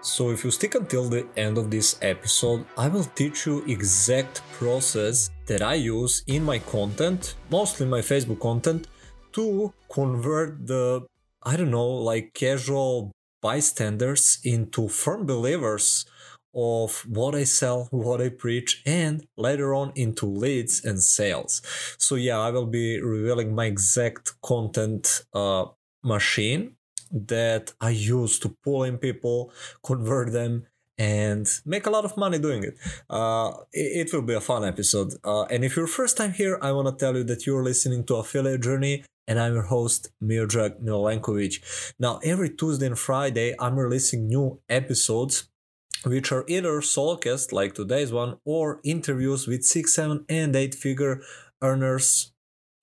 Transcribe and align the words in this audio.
So 0.00 0.30
if 0.30 0.44
you 0.44 0.50
stick 0.50 0.74
until 0.74 1.08
the 1.08 1.26
end 1.36 1.58
of 1.58 1.70
this 1.70 1.98
episode, 2.02 2.64
I 2.76 2.88
will 2.88 3.04
teach 3.04 3.46
you 3.46 3.64
exact 3.66 4.42
process 4.52 5.30
that 5.46 5.60
I 5.62 5.74
use 5.74 6.22
in 6.26 6.44
my 6.44 6.60
content, 6.60 7.34
mostly 7.50 7.86
my 7.86 8.00
Facebook 8.00 8.40
content, 8.40 8.86
to 9.32 9.72
convert 9.90 10.66
the 10.66 11.06
I 11.42 11.56
don't 11.56 11.70
know, 11.70 11.88
like 11.88 12.34
casual 12.34 13.12
bystanders 13.40 14.38
into 14.44 14.88
firm 14.88 15.24
believers 15.24 16.04
of 16.54 17.06
what 17.08 17.34
I 17.34 17.44
sell, 17.44 17.88
what 17.90 18.20
I 18.20 18.28
preach, 18.28 18.82
and 18.84 19.26
later 19.36 19.74
on 19.74 19.92
into 19.94 20.26
leads 20.26 20.84
and 20.84 21.02
sales. 21.02 21.62
So, 21.98 22.16
yeah, 22.16 22.38
I 22.38 22.50
will 22.50 22.66
be 22.66 23.00
revealing 23.00 23.54
my 23.54 23.66
exact 23.66 24.40
content 24.42 25.24
uh, 25.32 25.66
machine 26.02 26.76
that 27.12 27.72
I 27.80 27.90
use 27.90 28.38
to 28.40 28.56
pull 28.64 28.84
in 28.84 28.98
people, 28.98 29.52
convert 29.82 30.32
them, 30.32 30.66
and 30.98 31.46
make 31.64 31.86
a 31.86 31.90
lot 31.90 32.04
of 32.04 32.16
money 32.16 32.38
doing 32.38 32.64
it. 32.64 32.76
Uh, 33.08 33.52
it, 33.72 34.12
will 34.12 34.22
be 34.22 34.34
a 34.34 34.40
fun 34.40 34.64
episode. 34.64 35.14
Uh, 35.24 35.44
and 35.44 35.64
if 35.64 35.76
you're 35.76 35.86
first 35.86 36.16
time 36.16 36.32
here, 36.32 36.58
I 36.60 36.72
want 36.72 36.88
to 36.88 37.04
tell 37.04 37.16
you 37.16 37.24
that 37.24 37.46
you're 37.46 37.62
listening 37.62 38.04
to 38.06 38.16
Affiliate 38.16 38.62
Journey, 38.62 39.04
and 39.28 39.38
I'm 39.38 39.54
your 39.54 39.62
host, 39.62 40.10
Miodrag 40.22 40.82
Milenkovic. 40.82 41.94
Now, 42.00 42.18
every 42.24 42.50
Tuesday 42.50 42.86
and 42.86 42.98
Friday, 42.98 43.54
I'm 43.60 43.78
releasing 43.78 44.26
new 44.26 44.60
episodes 44.68 45.48
which 46.04 46.30
are 46.30 46.44
either 46.46 46.80
solocast 46.80 47.52
like 47.52 47.74
today's 47.74 48.12
one 48.12 48.38
or 48.44 48.80
interviews 48.84 49.46
with 49.46 49.64
six, 49.64 49.94
seven, 49.94 50.24
and 50.28 50.54
eight 50.54 50.74
figure 50.74 51.20
earners, 51.62 52.32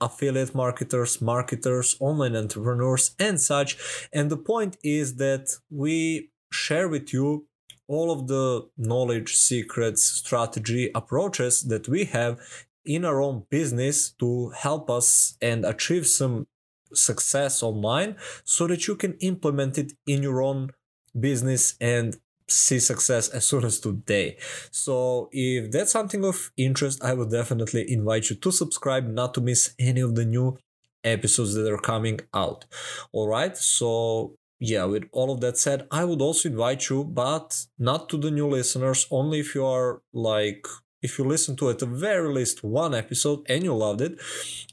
affiliate 0.02 0.54
marketers, 0.54 1.22
marketers, 1.22 1.95
online 1.99 2.36
entrepreneurs, 2.36 3.16
and 3.20 3.40
such. 3.40 3.77
And 4.13 4.30
the 4.30 4.38
point 4.38 4.77
is 4.84 5.16
that 5.16 5.55
we 5.70 6.31
share 6.52 6.88
with 6.88 7.14
you 7.14 7.47
all 7.88 8.11
of 8.11 8.28
the 8.28 8.67
knowledge, 8.78 9.36
secrets, 9.36 10.03
strategy, 10.03 10.92
approaches 10.95 11.64
that 11.64 11.88
we 11.88 12.05
have 12.05 12.39
in 12.83 13.05
our 13.05 13.22
own 13.22 13.45
business 13.50 14.11
to 14.11 14.50
help 14.50 14.89
us 14.89 15.38
and 15.42 15.66
achieve 15.66 16.05
some 16.05 16.48
success 16.94 17.64
online 17.64 18.16
so 18.44 18.67
that 18.67 18.88
you 18.88 18.95
can 18.95 19.14
implement 19.20 19.77
it 19.77 19.94
in 20.08 20.23
your 20.23 20.42
own 20.42 20.72
business 21.20 21.75
and 21.80 22.17
see 22.48 22.80
success 22.80 23.30
as 23.30 23.48
soon 23.48 23.66
as 23.66 23.80
today. 23.80 24.38
So 24.72 25.30
if 25.32 25.72
that's 25.72 25.92
something 25.92 26.24
of 26.24 26.52
interest, 26.58 27.04
I 27.04 27.14
would 27.14 27.32
definitely 27.32 27.92
invite 27.92 28.30
you 28.30 28.36
to 28.38 28.52
subscribe 28.52 29.08
not 29.08 29.34
to 29.36 29.42
miss 29.42 29.74
any 29.80 30.02
of 30.02 30.16
the 30.16 30.26
new 30.26 30.58
episodes 31.04 31.54
that 31.56 31.72
are 31.72 31.78
coming 31.78 32.20
out. 32.34 32.66
All 33.12 33.28
right. 33.28 33.56
So 33.58 34.36
yeah, 34.60 34.86
with 34.86 35.04
all 35.12 35.32
of 35.32 35.42
that 35.42 35.58
said, 35.58 35.88
I 35.92 36.06
would 36.06 36.22
also 36.22 36.50
invite 36.50 36.90
you, 36.90 37.04
but 37.04 37.66
not 37.78 38.10
to 38.10 38.18
the 38.18 38.32
new 38.32 38.48
listeners, 38.48 39.06
only 39.12 39.40
if 39.40 39.54
you 39.54 39.66
are 39.66 40.02
like 40.14 40.66
if 41.02 41.20
you 41.20 41.26
listen 41.26 41.56
to 41.56 41.70
at 41.70 41.78
the 41.80 41.86
very 41.86 42.34
least 42.34 42.64
one 42.64 42.96
episode 42.96 43.42
and 43.48 43.64
you 43.64 43.76
loved 43.76 44.02
it, 44.02 44.20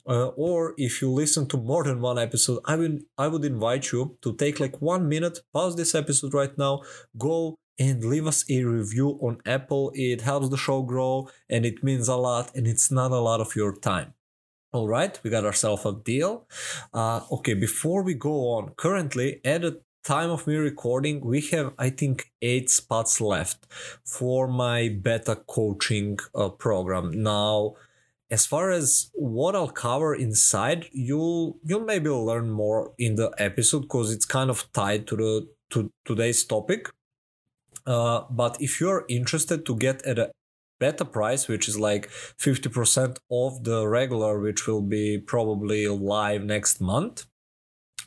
uh, 0.09 0.29
or 0.29 0.75
if 0.79 1.03
you 1.03 1.11
listen 1.11 1.47
to 1.47 1.59
more 1.59 1.85
than 1.85 2.01
one 2.01 2.19
episode, 2.19 2.59
I 2.65 2.77
would 2.77 3.03
I 3.19 3.29
would 3.29 3.45
invite 3.45 3.93
you 3.93 4.17
to 4.23 4.35
take 4.35 4.59
like 4.59 4.81
one 4.81 5.09
minute, 5.09 5.41
pause 5.53 5.77
this 5.77 5.95
episode 5.95 6.33
right 6.33 6.57
now, 6.57 6.83
go 7.19 7.59
and 7.83 8.05
leave 8.13 8.27
us 8.33 8.41
a 8.49 8.59
review 8.63 9.09
on 9.27 9.35
Apple. 9.57 9.85
It 9.95 10.21
helps 10.21 10.49
the 10.49 10.57
show 10.67 10.83
grow 10.83 11.29
and 11.49 11.67
it 11.67 11.83
means 11.83 12.07
a 12.09 12.17
lot, 12.29 12.55
and 12.55 12.67
it's 12.73 12.91
not 12.91 13.11
a 13.11 13.25
lot 13.29 13.41
of 13.41 13.57
your 13.57 13.73
time. 13.75 14.15
All 14.73 14.89
right, 14.89 15.15
we 15.23 15.29
got 15.37 15.45
ourselves 15.45 15.85
a 15.85 15.93
deal. 15.93 16.47
Uh, 16.95 17.21
okay, 17.37 17.55
before 17.55 18.03
we 18.03 18.15
go 18.15 18.37
on, 18.55 18.71
currently 18.85 19.29
at 19.45 19.63
the 19.63 19.83
time 20.03 20.31
of 20.31 20.47
me 20.47 20.57
recording, 20.57 21.21
we 21.21 21.41
have, 21.53 21.73
I 21.79 21.91
think, 21.91 22.33
eight 22.41 22.71
spots 22.71 23.21
left 23.21 23.67
for 24.05 24.49
my 24.49 24.89
beta 24.89 25.37
coaching 25.47 26.19
uh, 26.35 26.49
program. 26.49 27.07
Now, 27.23 27.75
as 28.31 28.47
far 28.47 28.71
as 28.71 29.11
what 29.13 29.55
I'll 29.55 29.77
cover 29.87 30.15
inside, 30.15 30.87
you'll 30.93 31.59
you'll 31.65 31.85
maybe 31.85 32.09
learn 32.09 32.49
more 32.51 32.95
in 32.97 33.17
the 33.17 33.31
episode 33.39 33.83
because 33.83 34.11
it's 34.11 34.25
kind 34.25 34.51
of 34.51 34.73
tied 34.73 35.07
to 35.09 35.17
the 35.17 35.49
to 35.71 35.91
today's 36.07 36.43
topic. 36.45 36.89
Uh, 37.87 38.23
but 38.31 38.57
if 38.61 38.81
you're 38.81 39.05
interested 39.09 39.67
to 39.67 39.77
get 39.77 40.03
at 40.03 40.19
a 40.19 40.31
better 40.81 41.05
price, 41.05 41.49
which 41.49 41.69
is 41.69 41.79
like 41.79 42.09
50% 42.11 43.19
of 43.31 43.65
the 43.65 43.87
regular, 43.87 44.41
which 44.41 44.67
will 44.67 44.83
be 44.83 45.19
probably 45.19 45.87
live 45.89 46.43
next 46.45 46.81
month, 46.81 47.27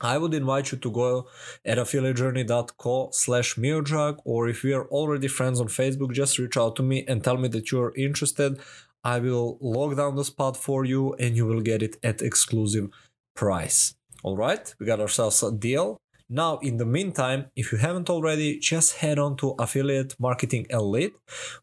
I 0.02 0.18
would 0.18 0.34
invite 0.34 0.72
you 0.72 0.78
to 0.80 0.92
go 0.92 1.28
at 1.64 1.78
affiliatejourney.co 1.78 3.10
slash 3.12 3.56
miodrag 3.56 4.20
or 4.26 4.50
if 4.50 4.64
we 4.64 4.74
are 4.74 4.88
already 4.88 5.30
friends 5.30 5.62
on 5.62 5.68
Facebook, 5.68 6.12
just 6.12 6.38
reach 6.38 6.58
out 6.58 6.76
to 6.76 6.84
me 6.84 7.06
and 7.08 7.24
tell 7.24 7.38
me 7.38 7.48
that 7.50 7.72
you're 7.72 7.94
interested. 7.96 8.60
I 9.04 9.20
will 9.20 9.58
lock 9.62 9.96
down 9.96 10.16
the 10.16 10.26
spot 10.26 10.58
for 10.58 10.84
you 10.84 11.14
and 11.14 11.36
you 11.36 11.46
will 11.46 11.62
get 11.62 11.82
it 11.82 11.96
at 12.04 12.22
exclusive 12.22 12.90
price. 13.36 13.96
All 14.24 14.36
right, 14.36 14.74
we 14.80 14.86
got 14.86 15.00
ourselves 15.00 15.44
a 15.44 15.52
deal. 15.52 15.98
Now, 16.30 16.58
in 16.58 16.78
the 16.78 16.86
meantime, 16.86 17.52
if 17.56 17.72
you 17.72 17.78
haven't 17.78 18.10
already, 18.10 18.58
just 18.58 18.98
head 18.98 19.20
on 19.20 19.38
to 19.38 19.52
Affiliate 19.60 20.20
Marketing 20.20 20.66
Elite, 20.72 21.16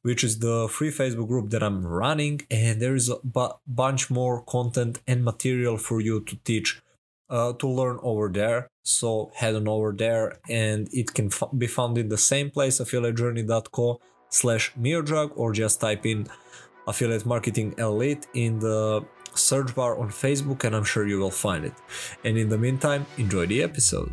which 0.02 0.22
is 0.22 0.38
the 0.38 0.68
free 0.68 0.90
Facebook 0.90 1.26
group 1.26 1.50
that 1.50 1.64
I'm 1.64 1.84
running, 1.84 2.42
and 2.48 2.80
there 2.80 2.94
is 2.94 3.08
a 3.08 3.16
bu- 3.24 3.54
bunch 3.66 4.08
more 4.08 4.42
content 4.44 5.00
and 5.06 5.24
material 5.24 5.78
for 5.78 6.00
you 6.00 6.20
to 6.20 6.36
teach 6.44 6.80
uh, 7.28 7.52
to 7.54 7.66
learn 7.66 7.98
over 8.02 8.28
there. 8.28 8.68
So 8.84 9.32
head 9.34 9.54
on 9.54 9.66
over 9.66 9.92
there 9.92 10.38
and 10.48 10.88
it 10.92 11.14
can 11.14 11.26
f- 11.26 11.50
be 11.56 11.66
found 11.66 11.96
in 11.98 12.08
the 12.08 12.18
same 12.18 12.50
place, 12.50 12.78
affiliatejourney.co 12.78 14.00
slash 14.28 14.72
miodrag 14.74 15.32
or 15.34 15.52
just 15.52 15.80
type 15.80 16.04
in 16.04 16.26
affiliate 16.86 17.24
marketing 17.24 17.74
elite 17.78 18.26
in 18.34 18.58
the 18.58 19.04
search 19.34 19.74
bar 19.74 19.98
on 19.98 20.08
Facebook 20.08 20.64
and 20.64 20.76
I'm 20.76 20.84
sure 20.84 21.06
you 21.06 21.18
will 21.18 21.30
find 21.30 21.64
it. 21.64 21.74
And 22.24 22.36
in 22.36 22.48
the 22.48 22.58
meantime, 22.58 23.06
enjoy 23.16 23.46
the 23.46 23.62
episode. 23.62 24.12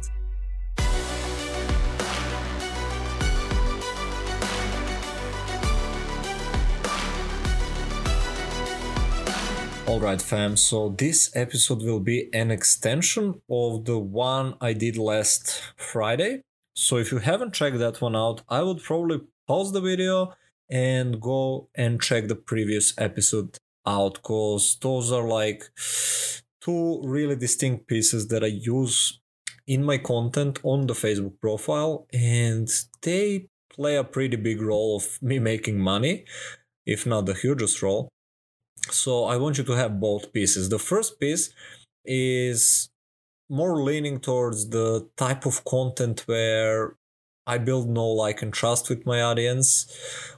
Alright 9.90 10.22
fam, 10.22 10.56
so 10.56 10.90
this 10.90 11.36
episode 11.36 11.82
will 11.82 12.00
be 12.00 12.30
an 12.32 12.52
extension 12.52 13.42
of 13.50 13.86
the 13.86 13.98
one 13.98 14.54
I 14.62 14.74
did 14.74 14.98
last 14.98 15.64
Friday. 15.78 16.44
So 16.76 16.98
if 16.98 17.12
you 17.12 17.18
haven't 17.18 17.56
checked 17.56 17.80
that 17.80 18.00
one 18.00 18.16
out, 18.16 18.44
I 18.48 18.62
would 18.62 18.84
probably 18.84 19.22
pause 19.48 19.72
the 19.72 19.82
video 19.82 20.36
and 20.70 21.20
go 21.20 21.70
and 21.74 22.00
check 22.00 22.28
the 22.28 22.36
previous 22.36 22.94
episode 23.00 23.58
out 23.84 24.14
because 24.22 24.78
those 24.80 25.12
are 25.12 25.28
like 25.28 25.64
two 26.62 27.02
really 27.04 27.36
distinct 27.36 27.88
pieces 27.88 28.28
that 28.28 28.44
I 28.44 28.54
use 28.62 29.20
in 29.66 29.84
my 29.84 29.98
content 29.98 30.60
on 30.62 30.86
the 30.86 30.94
Facebook 30.94 31.42
profile 31.42 32.06
and 32.14 32.70
they 33.02 33.48
play 33.74 33.96
a 33.96 34.04
pretty 34.04 34.38
big 34.38 34.62
role 34.62 34.98
of 34.98 35.18
me 35.20 35.40
making 35.40 35.80
money, 35.80 36.26
if 36.86 37.08
not 37.08 37.26
the 37.26 37.34
hugest 37.34 37.82
role. 37.82 38.08
So 38.92 39.26
I 39.26 39.38
want 39.38 39.58
you 39.58 39.64
to 39.66 39.74
have 39.74 40.00
both 40.00 40.34
pieces. 40.34 40.70
The 40.70 40.80
first 40.80 41.20
piece 41.20 41.54
is 42.06 42.90
more 43.50 43.82
leaning 43.82 44.20
towards 44.20 44.70
the 44.70 45.10
type 45.18 45.46
of 45.46 45.66
content 45.66 46.24
where 46.28 46.96
I 47.48 47.58
build 47.58 47.90
know, 47.90 48.08
like, 48.08 48.42
and 48.44 48.54
trust 48.54 48.90
with 48.90 49.06
my 49.06 49.22
audience, 49.22 49.92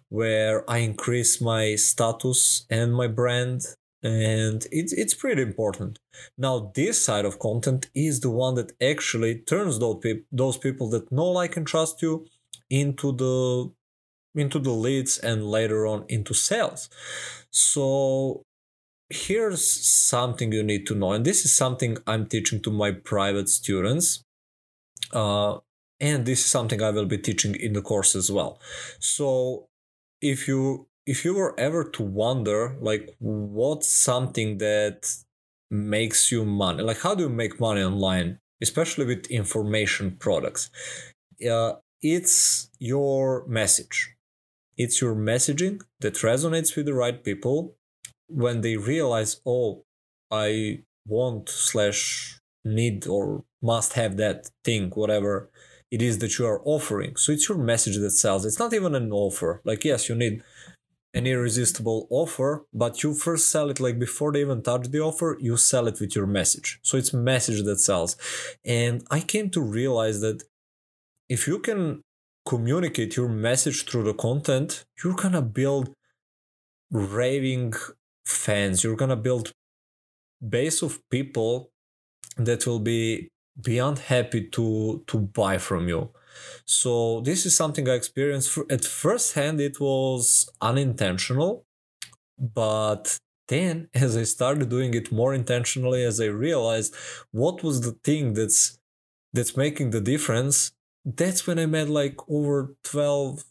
where 0.09 0.69
I 0.69 0.77
increase 0.77 1.41
my 1.41 1.75
status 1.75 2.65
and 2.69 2.93
my 2.93 3.07
brand. 3.07 3.63
And 4.03 4.65
it's, 4.71 4.93
it's 4.93 5.13
pretty 5.13 5.41
important. 5.41 5.99
Now, 6.37 6.71
this 6.73 7.03
side 7.03 7.25
of 7.25 7.37
content 7.37 7.89
is 7.93 8.21
the 8.21 8.29
one 8.29 8.55
that 8.55 8.71
actually 8.81 9.39
turns 9.39 9.77
those, 9.79 10.01
those 10.31 10.57
people 10.57 10.89
that 10.91 11.11
know, 11.11 11.27
like, 11.27 11.57
and 11.57 11.67
trust 11.67 12.01
you 12.01 12.25
into 12.69 13.11
the 13.11 13.71
into 14.35 14.59
the 14.59 14.71
leads 14.71 15.17
and 15.17 15.49
later 15.49 15.85
on 15.85 16.05
into 16.07 16.33
sales. 16.33 16.89
So 17.51 18.43
here's 19.09 19.67
something 19.67 20.51
you 20.51 20.63
need 20.63 20.87
to 20.87 20.95
know, 20.95 21.11
and 21.11 21.25
this 21.25 21.45
is 21.45 21.53
something 21.53 21.97
I'm 22.07 22.25
teaching 22.25 22.61
to 22.61 22.71
my 22.71 22.91
private 22.91 23.49
students. 23.49 24.23
Uh, 25.11 25.57
and 25.99 26.25
this 26.25 26.39
is 26.39 26.45
something 26.45 26.81
I 26.81 26.89
will 26.89 27.05
be 27.05 27.17
teaching 27.17 27.55
in 27.55 27.73
the 27.73 27.81
course 27.81 28.15
as 28.15 28.31
well. 28.31 28.59
So 28.99 29.67
if 30.21 30.47
you 30.47 30.87
if 31.05 31.25
you 31.25 31.33
were 31.33 31.59
ever 31.59 31.83
to 31.83 32.03
wonder 32.03 32.77
like 32.79 33.15
what's 33.19 33.89
something 33.89 34.59
that 34.59 35.13
makes 35.69 36.31
you 36.31 36.45
money 36.45 36.83
like 36.83 36.99
how 36.99 37.15
do 37.15 37.23
you 37.23 37.29
make 37.29 37.59
money 37.59 37.81
online 37.81 38.39
especially 38.61 39.05
with 39.05 39.25
information 39.27 40.15
products 40.19 40.69
uh, 41.49 41.73
it's 42.01 42.69
your 42.79 43.45
message 43.47 44.15
it's 44.77 45.01
your 45.01 45.15
messaging 45.15 45.81
that 45.99 46.15
resonates 46.15 46.75
with 46.75 46.85
the 46.85 46.93
right 46.93 47.23
people 47.23 47.75
when 48.27 48.61
they 48.61 48.77
realize, 48.77 49.41
oh, 49.45 49.83
I 50.31 50.83
want 51.07 51.49
slash 51.49 52.39
need 52.63 53.07
or 53.07 53.43
must 53.61 53.93
have 53.93 54.17
that 54.17 54.49
thing, 54.63 54.91
whatever 54.91 55.49
it 55.91 56.01
is 56.01 56.19
that 56.19 56.39
you 56.39 56.45
are 56.47 56.61
offering. 56.63 57.17
So 57.17 57.31
it's 57.31 57.49
your 57.49 57.57
message 57.57 57.97
that 57.97 58.11
sells. 58.11 58.45
It's 58.45 58.59
not 58.59 58.73
even 58.73 58.95
an 58.95 59.11
offer. 59.11 59.61
Like, 59.65 59.83
yes, 59.83 60.07
you 60.07 60.15
need 60.15 60.41
an 61.13 61.27
irresistible 61.27 62.07
offer, 62.09 62.65
but 62.73 63.03
you 63.03 63.13
first 63.13 63.51
sell 63.51 63.69
it 63.69 63.81
like 63.81 63.99
before 63.99 64.31
they 64.31 64.39
even 64.39 64.61
touch 64.61 64.87
the 64.87 65.01
offer, 65.01 65.37
you 65.41 65.57
sell 65.57 65.87
it 65.87 65.99
with 65.99 66.15
your 66.15 66.25
message. 66.25 66.79
So 66.81 66.97
it's 66.97 67.13
message 67.13 67.63
that 67.65 67.79
sells. 67.79 68.15
And 68.63 69.03
I 69.11 69.19
came 69.19 69.49
to 69.49 69.61
realize 69.61 70.21
that 70.21 70.43
if 71.27 71.47
you 71.47 71.59
can 71.59 72.01
communicate 72.53 73.11
your 73.15 73.29
message 73.29 73.79
through 73.85 74.05
the 74.09 74.17
content, 74.27 74.69
you're 74.99 75.19
gonna 75.23 75.45
build 75.59 75.85
raving 76.91 77.73
fans. 78.25 78.83
You're 78.83 79.01
gonna 79.03 79.23
build 79.27 79.45
base 80.57 80.79
of 80.87 80.99
people 81.09 81.71
that 82.37 82.65
will 82.67 82.83
be 82.93 83.29
beyond 83.69 83.97
happy 84.13 84.41
to 84.55 85.03
to 85.09 85.17
buy 85.39 85.55
from 85.67 85.83
you 85.91 86.01
so 86.65 87.21
this 87.27 87.45
is 87.45 87.53
something 87.61 87.85
i 87.89 87.95
experienced 88.01 88.57
at 88.77 88.83
first 88.85 89.27
hand 89.39 89.59
it 89.69 89.77
was 89.79 90.49
unintentional 90.61 91.51
but 92.63 93.03
then 93.49 93.75
as 93.93 94.15
i 94.21 94.23
started 94.23 94.69
doing 94.69 94.93
it 94.99 95.11
more 95.11 95.33
intentionally 95.41 96.01
as 96.11 96.17
i 96.21 96.29
realized 96.47 96.95
what 97.31 97.61
was 97.65 97.81
the 97.81 97.95
thing 98.07 98.33
that's 98.37 98.79
that's 99.33 99.55
making 99.65 99.89
the 99.91 100.01
difference 100.13 100.71
that's 101.05 101.47
when 101.47 101.59
i 101.59 101.65
made 101.65 101.89
like 101.89 102.17
over 102.29 102.75
12 102.83 103.43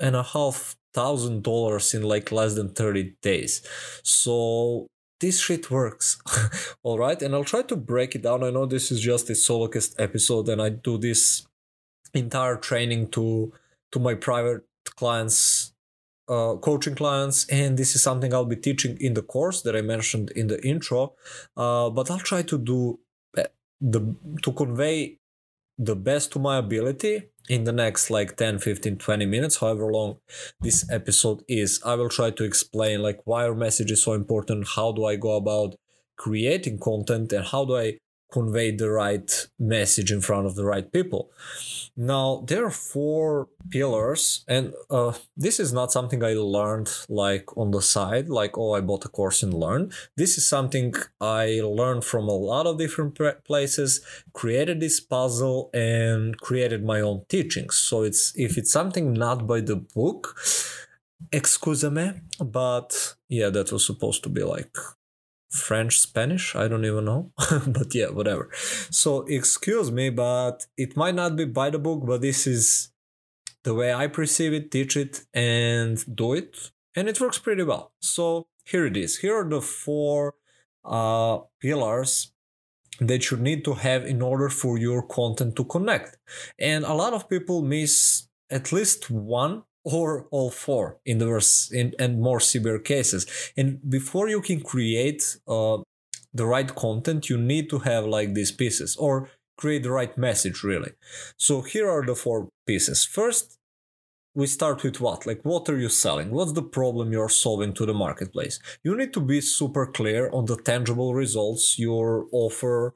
and 0.00 0.16
a 0.16 0.22
half 0.22 0.76
thousand 0.92 1.42
dollars 1.42 1.94
in 1.94 2.02
like 2.02 2.32
less 2.32 2.54
than 2.54 2.70
30 2.70 3.14
days. 3.22 3.62
So 4.02 4.88
this 5.20 5.38
shit 5.38 5.70
works 5.70 6.18
all 6.82 6.98
right 6.98 7.20
and 7.20 7.34
i'll 7.34 7.44
try 7.44 7.62
to 7.62 7.76
break 7.76 8.14
it 8.14 8.22
down. 8.22 8.42
I 8.42 8.50
know 8.50 8.66
this 8.66 8.90
is 8.90 9.00
just 9.00 9.30
a 9.30 9.34
solocast 9.34 9.94
episode 9.98 10.48
and 10.48 10.60
i 10.62 10.70
do 10.70 10.98
this 10.98 11.46
entire 12.14 12.56
training 12.56 13.08
to 13.08 13.52
to 13.92 13.98
my 13.98 14.14
private 14.14 14.62
clients 14.96 15.72
uh, 16.28 16.54
coaching 16.56 16.94
clients 16.94 17.46
and 17.48 17.76
this 17.76 17.94
is 17.94 18.02
something 18.02 18.32
i'll 18.32 18.44
be 18.44 18.56
teaching 18.56 18.96
in 19.00 19.14
the 19.14 19.22
course 19.22 19.62
that 19.62 19.76
i 19.76 19.82
mentioned 19.82 20.30
in 20.30 20.46
the 20.46 20.64
intro. 20.66 21.14
Uh, 21.56 21.90
but 21.90 22.10
i'll 22.10 22.18
try 22.18 22.42
to 22.42 22.58
do 22.58 22.98
uh, 23.36 23.44
the 23.80 24.00
to 24.42 24.52
convey 24.52 25.19
the 25.82 25.96
best 25.96 26.30
to 26.30 26.38
my 26.38 26.58
ability 26.58 27.22
in 27.48 27.64
the 27.64 27.72
next 27.72 28.10
like 28.10 28.36
10 28.36 28.58
15 28.58 28.98
20 28.98 29.24
minutes 29.24 29.56
however 29.56 29.90
long 29.90 30.18
this 30.60 30.84
episode 30.90 31.42
is. 31.48 31.80
I 31.84 31.94
will 31.94 32.10
try 32.10 32.30
to 32.30 32.44
explain 32.44 33.02
like 33.02 33.20
why 33.24 33.44
our 33.44 33.54
message 33.54 33.90
is 33.90 34.02
so 34.02 34.12
important 34.12 34.68
how 34.76 34.92
do 34.92 35.06
i 35.06 35.16
go 35.16 35.36
about 35.36 35.74
creating 36.16 36.78
content 36.78 37.32
and 37.32 37.46
how 37.46 37.64
do 37.64 37.78
i 37.78 37.94
convey 38.32 38.70
the 38.70 38.90
right 38.90 39.48
message 39.58 40.10
in 40.12 40.20
front 40.20 40.46
of 40.46 40.54
the 40.54 40.64
right 40.64 40.92
people. 40.92 41.30
Now, 41.96 42.44
there 42.46 42.64
are 42.64 42.70
four 42.70 43.48
pillars, 43.70 44.44
and 44.48 44.72
uh, 44.90 45.12
this 45.36 45.60
is 45.60 45.72
not 45.72 45.92
something 45.92 46.22
I 46.24 46.34
learned 46.34 46.90
like 47.08 47.56
on 47.56 47.70
the 47.72 47.82
side, 47.82 48.28
like, 48.28 48.56
oh, 48.56 48.74
I 48.74 48.80
bought 48.80 49.04
a 49.04 49.08
course 49.08 49.42
and 49.42 49.52
learned. 49.52 49.92
This 50.16 50.38
is 50.38 50.48
something 50.48 50.94
I 51.20 51.60
learned 51.62 52.04
from 52.04 52.28
a 52.28 52.32
lot 52.32 52.66
of 52.66 52.78
different 52.78 53.18
places, 53.44 54.00
created 54.32 54.80
this 54.80 55.00
puzzle, 55.00 55.70
and 55.74 56.38
created 56.40 56.84
my 56.84 57.00
own 57.00 57.24
teachings. 57.28 57.76
So, 57.76 58.02
it's 58.02 58.32
if 58.36 58.56
it's 58.56 58.72
something 58.72 59.12
not 59.12 59.46
by 59.46 59.60
the 59.60 59.76
book, 59.76 60.36
excuse 61.32 61.84
me, 61.84 62.12
but 62.42 63.14
yeah, 63.28 63.50
that 63.50 63.72
was 63.72 63.84
supposed 63.84 64.22
to 64.24 64.28
be 64.28 64.42
like 64.42 64.76
French, 65.50 65.98
Spanish, 65.98 66.54
I 66.54 66.68
don't 66.68 66.84
even 66.84 67.04
know. 67.04 67.32
but 67.66 67.94
yeah, 67.94 68.10
whatever. 68.10 68.50
So 68.90 69.22
excuse 69.26 69.90
me, 69.90 70.10
but 70.10 70.66
it 70.76 70.96
might 70.96 71.14
not 71.14 71.36
be 71.36 71.44
by 71.44 71.70
the 71.70 71.78
book, 71.78 72.02
but 72.06 72.20
this 72.20 72.46
is 72.46 72.90
the 73.64 73.74
way 73.74 73.92
I 73.92 74.06
perceive 74.06 74.52
it, 74.52 74.70
teach 74.70 74.96
it, 74.96 75.22
and 75.34 76.02
do 76.14 76.34
it. 76.34 76.70
And 76.94 77.08
it 77.08 77.20
works 77.20 77.38
pretty 77.38 77.64
well. 77.64 77.92
So 78.00 78.46
here 78.64 78.86
it 78.86 78.96
is. 78.96 79.18
Here 79.18 79.36
are 79.36 79.48
the 79.48 79.60
four 79.60 80.34
uh, 80.84 81.38
pillars 81.60 82.32
that 83.00 83.30
you 83.30 83.36
need 83.36 83.64
to 83.64 83.74
have 83.74 84.04
in 84.04 84.22
order 84.22 84.48
for 84.48 84.78
your 84.78 85.02
content 85.02 85.56
to 85.56 85.64
connect. 85.64 86.16
And 86.58 86.84
a 86.84 86.94
lot 86.94 87.12
of 87.12 87.28
people 87.28 87.62
miss 87.62 88.28
at 88.50 88.72
least 88.72 89.10
one 89.10 89.64
or 89.84 90.26
all 90.30 90.50
four 90.50 90.98
in 91.04 91.18
the 91.18 91.28
worst 91.28 91.72
in, 91.72 91.94
and 91.98 92.20
more 92.20 92.40
severe 92.40 92.78
cases. 92.78 93.26
And 93.56 93.78
before 93.88 94.28
you 94.28 94.40
can 94.40 94.60
create 94.60 95.38
uh, 95.48 95.78
the 96.32 96.46
right 96.46 96.74
content, 96.74 97.30
you 97.30 97.38
need 97.38 97.70
to 97.70 97.78
have 97.80 98.04
like 98.06 98.34
these 98.34 98.52
pieces 98.52 98.96
or 98.96 99.28
create 99.56 99.82
the 99.82 99.90
right 99.90 100.16
message 100.16 100.62
really. 100.62 100.92
So 101.36 101.62
here 101.62 101.88
are 101.90 102.04
the 102.04 102.14
four 102.14 102.48
pieces. 102.66 103.04
First, 103.04 103.58
we 104.34 104.46
start 104.46 104.82
with 104.84 105.00
what? 105.00 105.26
Like, 105.26 105.40
what 105.42 105.68
are 105.68 105.78
you 105.78 105.88
selling? 105.88 106.30
What's 106.30 106.52
the 106.52 106.62
problem 106.62 107.12
you're 107.12 107.28
solving 107.28 107.72
to 107.74 107.84
the 107.84 107.94
marketplace? 107.94 108.60
You 108.84 108.96
need 108.96 109.12
to 109.14 109.20
be 109.20 109.40
super 109.40 109.86
clear 109.86 110.30
on 110.30 110.46
the 110.46 110.56
tangible 110.56 111.14
results 111.14 111.78
your 111.78 112.26
offer 112.32 112.94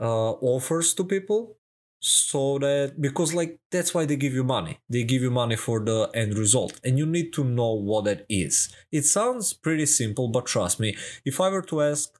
uh, 0.00 0.32
offers 0.32 0.94
to 0.94 1.04
people 1.04 1.56
so 2.04 2.58
that 2.58 3.00
because 3.00 3.32
like 3.32 3.58
that's 3.70 3.94
why 3.94 4.04
they 4.04 4.16
give 4.16 4.34
you 4.34 4.42
money. 4.42 4.80
They 4.88 5.04
give 5.04 5.22
you 5.22 5.30
money 5.30 5.54
for 5.54 5.78
the 5.78 6.10
end 6.14 6.36
result 6.36 6.80
and 6.84 6.98
you 6.98 7.06
need 7.06 7.32
to 7.34 7.44
know 7.44 7.72
what 7.74 8.04
that 8.06 8.26
is. 8.28 8.74
It 8.90 9.04
sounds 9.04 9.52
pretty 9.52 9.86
simple 9.86 10.28
but 10.28 10.46
trust 10.46 10.80
me 10.80 10.96
if 11.24 11.40
i 11.40 11.48
were 11.48 11.62
to 11.62 11.82
ask 11.82 12.10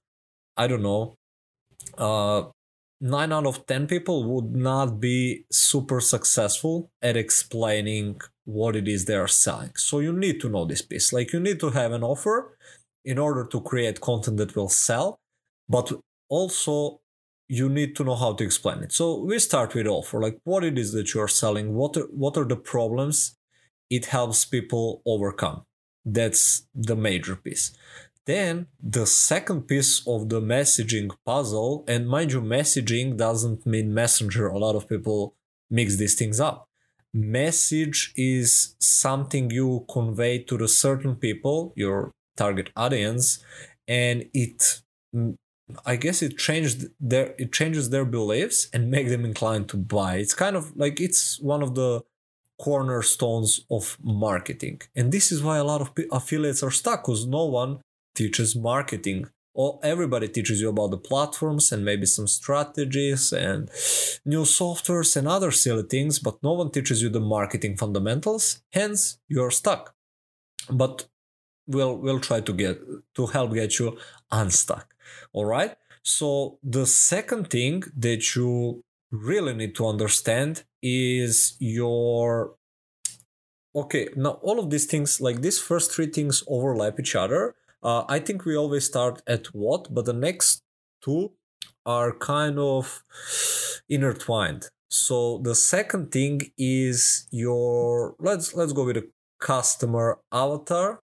i 0.56 0.66
don't 0.68 0.82
know 0.82 1.16
uh 1.98 2.44
9 3.00 3.32
out 3.32 3.46
of 3.46 3.66
10 3.66 3.88
people 3.88 4.22
would 4.32 4.54
not 4.54 5.00
be 5.00 5.44
super 5.50 6.00
successful 6.00 6.88
at 7.02 7.16
explaining 7.16 8.20
what 8.44 8.76
it 8.76 8.86
is 8.86 9.06
they 9.06 9.16
are 9.16 9.26
selling. 9.26 9.72
So 9.74 9.98
you 9.98 10.12
need 10.12 10.40
to 10.42 10.48
know 10.48 10.64
this 10.64 10.82
piece. 10.82 11.12
Like 11.12 11.32
you 11.32 11.40
need 11.40 11.58
to 11.60 11.70
have 11.70 11.90
an 11.90 12.04
offer 12.04 12.56
in 13.04 13.18
order 13.18 13.44
to 13.46 13.60
create 13.60 14.00
content 14.00 14.36
that 14.36 14.54
will 14.54 14.68
sell 14.68 15.18
but 15.68 15.92
also 16.28 17.01
you 17.58 17.68
need 17.68 17.94
to 17.94 18.02
know 18.02 18.14
how 18.14 18.32
to 18.32 18.42
explain 18.42 18.78
it. 18.82 18.92
So 18.92 19.18
we 19.18 19.38
start 19.38 19.74
with 19.74 19.86
offer, 19.86 20.18
like 20.18 20.38
what 20.44 20.64
it 20.64 20.78
is 20.78 20.92
that 20.92 21.12
you 21.12 21.20
are 21.20 21.28
selling, 21.28 21.74
what 21.74 21.94
are, 21.98 22.08
what 22.22 22.38
are 22.38 22.46
the 22.46 22.56
problems 22.56 23.36
it 23.90 24.06
helps 24.06 24.46
people 24.46 25.02
overcome. 25.04 25.66
That's 26.02 26.66
the 26.74 26.96
major 26.96 27.36
piece. 27.36 27.76
Then 28.24 28.68
the 28.82 29.04
second 29.04 29.68
piece 29.68 30.02
of 30.06 30.30
the 30.30 30.40
messaging 30.40 31.10
puzzle, 31.26 31.84
and 31.86 32.08
mind 32.08 32.32
you, 32.32 32.40
messaging 32.40 33.18
doesn't 33.18 33.66
mean 33.66 33.92
messenger. 33.92 34.46
A 34.46 34.58
lot 34.58 34.74
of 34.74 34.88
people 34.88 35.34
mix 35.70 35.96
these 35.98 36.14
things 36.14 36.40
up. 36.40 36.68
Message 37.12 38.14
is 38.16 38.76
something 38.80 39.50
you 39.50 39.84
convey 39.92 40.38
to 40.44 40.56
the 40.56 40.68
certain 40.68 41.16
people, 41.16 41.74
your 41.76 42.12
target 42.38 42.70
audience, 42.76 43.44
and 43.86 44.24
it 44.32 44.80
I 45.86 45.96
guess 45.96 46.22
it 46.22 46.38
changed 46.38 46.86
their 47.00 47.34
it 47.38 47.52
changes 47.52 47.90
their 47.90 48.04
beliefs 48.04 48.68
and 48.72 48.90
make 48.90 49.08
them 49.08 49.24
inclined 49.24 49.68
to 49.70 49.76
buy. 49.76 50.16
It's 50.16 50.34
kind 50.34 50.56
of 50.56 50.76
like 50.76 51.00
it's 51.00 51.40
one 51.40 51.62
of 51.62 51.74
the 51.74 52.02
cornerstones 52.58 53.64
of 53.70 53.98
marketing. 54.02 54.82
And 54.94 55.10
this 55.10 55.32
is 55.32 55.42
why 55.42 55.58
a 55.58 55.64
lot 55.64 55.80
of 55.80 55.90
affiliates 56.12 56.62
are 56.62 56.70
stuck 56.70 57.04
because 57.04 57.26
no 57.26 57.44
one 57.44 57.80
teaches 58.14 58.54
marketing. 58.54 59.26
All 59.54 59.80
everybody 59.82 60.28
teaches 60.28 60.60
you 60.60 60.68
about 60.70 60.92
the 60.92 60.98
platforms 61.10 61.72
and 61.72 61.84
maybe 61.84 62.06
some 62.06 62.26
strategies 62.26 63.32
and 63.32 63.68
new 64.24 64.42
softwares 64.42 65.16
and 65.16 65.28
other 65.28 65.50
silly 65.50 65.82
things, 65.82 66.18
but 66.18 66.42
no 66.42 66.52
one 66.52 66.70
teaches 66.70 67.02
you 67.02 67.10
the 67.10 67.20
marketing 67.20 67.76
fundamentals. 67.76 68.62
Hence, 68.72 69.18
you're 69.28 69.50
stuck. 69.50 69.94
But 70.70 71.06
we'll 71.66 71.96
we'll 71.96 72.20
try 72.20 72.40
to 72.40 72.52
get 72.52 72.80
to 73.14 73.26
help 73.26 73.52
get 73.54 73.78
you 73.78 73.98
unstuck 74.30 74.94
all 75.32 75.44
right? 75.46 75.76
So 76.02 76.58
the 76.62 76.86
second 76.86 77.50
thing 77.50 77.84
that 77.96 78.34
you 78.34 78.82
really 79.10 79.54
need 79.54 79.74
to 79.76 79.86
understand 79.86 80.64
is 80.82 81.54
your 81.60 82.56
okay 83.74 84.08
now 84.16 84.32
all 84.42 84.58
of 84.58 84.70
these 84.70 84.86
things 84.86 85.20
like 85.20 85.42
these 85.42 85.58
first 85.58 85.92
three 85.92 86.06
things 86.06 86.42
overlap 86.48 86.98
each 86.98 87.14
other. 87.14 87.54
Uh, 87.84 88.04
i 88.08 88.18
think 88.18 88.44
we 88.44 88.56
always 88.56 88.84
start 88.86 89.22
at 89.26 89.46
what 89.46 89.92
but 89.92 90.04
the 90.04 90.12
next 90.12 90.62
two 91.04 91.32
are 91.84 92.12
kind 92.12 92.58
of 92.58 93.02
intertwined. 93.88 94.70
So 94.88 95.38
the 95.38 95.54
second 95.54 96.12
thing 96.12 96.52
is 96.58 97.26
your 97.30 98.14
let's 98.18 98.54
let's 98.54 98.72
go 98.72 98.84
with 98.84 98.98
a 98.98 99.08
customer 99.40 100.18
avatar 100.30 101.01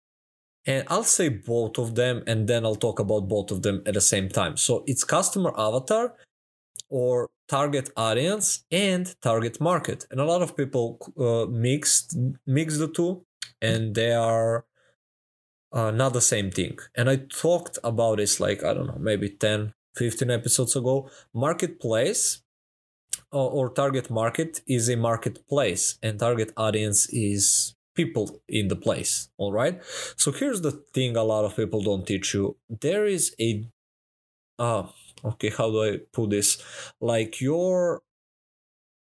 and 0.65 0.85
I'll 0.89 1.03
say 1.03 1.29
both 1.29 1.77
of 1.77 1.95
them 1.95 2.23
and 2.25 2.47
then 2.47 2.65
I'll 2.65 2.75
talk 2.75 2.99
about 2.99 3.27
both 3.27 3.51
of 3.51 3.61
them 3.61 3.83
at 3.85 3.93
the 3.93 4.01
same 4.01 4.29
time. 4.29 4.57
So 4.57 4.83
it's 4.87 5.03
customer 5.03 5.53
avatar 5.57 6.13
or 6.89 7.29
target 7.47 7.91
audience 7.95 8.63
and 8.71 9.15
target 9.21 9.61
market. 9.61 10.05
And 10.09 10.19
a 10.19 10.25
lot 10.25 10.41
of 10.41 10.57
people 10.57 10.99
uh, 11.19 11.45
mixed 11.49 12.17
mix 12.47 12.77
the 12.77 12.87
two 12.87 13.25
and 13.61 13.93
they 13.93 14.13
are 14.13 14.65
uh, 15.71 15.91
not 15.91 16.13
the 16.13 16.21
same 16.21 16.49
thing. 16.49 16.79
And 16.95 17.09
I 17.09 17.17
talked 17.17 17.77
about 17.83 18.17
this 18.17 18.39
like 18.39 18.63
I 18.63 18.73
don't 18.73 18.87
know, 18.87 18.97
maybe 18.99 19.29
10 19.29 19.73
15 19.95 20.31
episodes 20.31 20.75
ago. 20.75 21.09
Marketplace 21.33 22.41
uh, 23.31 23.45
or 23.45 23.69
target 23.69 24.09
market 24.09 24.61
is 24.67 24.89
a 24.89 24.97
marketplace 24.97 25.97
and 26.01 26.19
target 26.19 26.51
audience 26.57 27.07
is 27.11 27.74
people 27.95 28.41
in 28.47 28.67
the 28.67 28.75
place 28.75 29.29
all 29.37 29.51
right? 29.51 29.81
So 30.17 30.31
here's 30.31 30.61
the 30.61 30.71
thing 30.71 31.15
a 31.15 31.23
lot 31.23 31.45
of 31.45 31.55
people 31.55 31.81
don't 31.81 32.05
teach 32.05 32.33
you. 32.33 32.57
There 32.69 33.05
is 33.05 33.35
a 33.39 33.67
uh 34.59 34.87
okay 35.23 35.49
how 35.49 35.69
do 35.71 35.83
i 35.83 35.99
put 36.13 36.29
this? 36.29 36.61
Like 37.01 37.41
your 37.41 38.01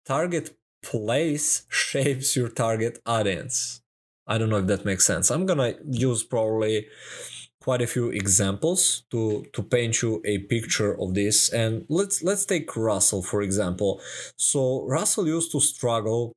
target 0.06 0.56
place 0.82 1.66
shapes 1.70 2.36
your 2.36 2.48
target 2.48 2.98
audience. 3.06 3.80
I 4.26 4.36
don't 4.38 4.50
know 4.50 4.58
if 4.58 4.66
that 4.66 4.84
makes 4.84 5.06
sense. 5.06 5.30
I'm 5.30 5.46
gonna 5.46 5.74
use 5.88 6.22
probably 6.22 6.86
quite 7.60 7.82
a 7.82 7.86
few 7.86 8.08
examples 8.10 9.02
to 9.10 9.44
to 9.52 9.62
paint 9.62 10.02
you 10.02 10.22
a 10.24 10.38
picture 10.38 10.98
of 11.00 11.14
this. 11.14 11.52
And 11.52 11.84
let's 11.88 12.22
let's 12.22 12.44
take 12.44 12.76
russell 12.76 13.22
for 13.22 13.42
example. 13.42 14.00
So 14.36 14.84
russell 14.86 15.26
used 15.26 15.52
to 15.52 15.60
struggle 15.60 16.32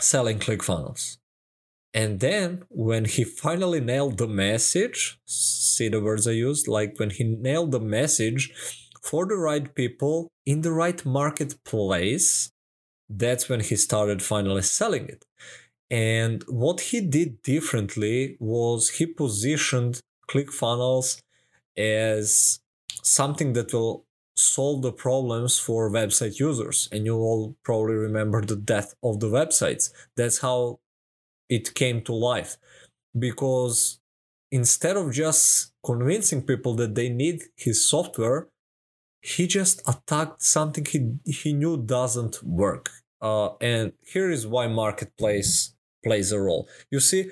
selling 0.00 0.38
clickfunnels 0.38 1.18
and 1.94 2.18
then 2.18 2.64
when 2.70 3.04
he 3.04 3.22
finally 3.22 3.80
nailed 3.80 4.18
the 4.18 4.26
message, 4.26 5.18
see 5.24 5.88
the 5.88 6.00
words 6.00 6.26
I 6.26 6.32
used, 6.32 6.66
like 6.66 6.98
when 6.98 7.10
he 7.10 7.22
nailed 7.22 7.70
the 7.70 7.80
message 7.80 8.52
for 9.00 9.26
the 9.26 9.36
right 9.36 9.72
people 9.74 10.28
in 10.44 10.62
the 10.62 10.72
right 10.72 11.04
marketplace, 11.06 12.50
that's 13.08 13.48
when 13.48 13.60
he 13.60 13.76
started 13.76 14.22
finally 14.22 14.62
selling 14.62 15.08
it. 15.08 15.24
And 15.88 16.42
what 16.48 16.80
he 16.80 17.00
did 17.00 17.42
differently 17.42 18.36
was 18.40 18.90
he 18.90 19.06
positioned 19.06 20.00
ClickFunnels 20.28 21.20
as 21.76 22.58
something 23.02 23.52
that 23.52 23.72
will 23.72 24.04
solve 24.36 24.82
the 24.82 24.92
problems 24.92 25.60
for 25.60 25.90
website 25.90 26.40
users. 26.40 26.88
And 26.90 27.04
you 27.04 27.14
all 27.16 27.54
probably 27.62 27.94
remember 27.94 28.40
the 28.40 28.56
death 28.56 28.94
of 29.02 29.20
the 29.20 29.28
websites. 29.28 29.90
That's 30.16 30.38
how 30.38 30.80
it 31.48 31.74
came 31.74 32.02
to 32.02 32.12
life. 32.12 32.56
Because 33.18 34.00
instead 34.50 34.96
of 34.96 35.12
just 35.12 35.72
convincing 35.84 36.42
people 36.42 36.74
that 36.74 36.94
they 36.94 37.08
need 37.08 37.42
his 37.56 37.88
software 37.88 38.48
he 39.24 39.46
just 39.46 39.80
attacked 39.88 40.42
something 40.42 40.84
he, 40.84 41.14
he 41.24 41.54
knew 41.54 41.78
doesn't 41.78 42.42
work. 42.44 42.90
Uh, 43.22 43.56
and 43.56 43.94
here 44.02 44.30
is 44.30 44.46
why 44.46 44.66
marketplace 44.66 45.74
plays 46.04 46.30
a 46.30 46.38
role. 46.38 46.68
You 46.90 47.00
see 47.00 47.30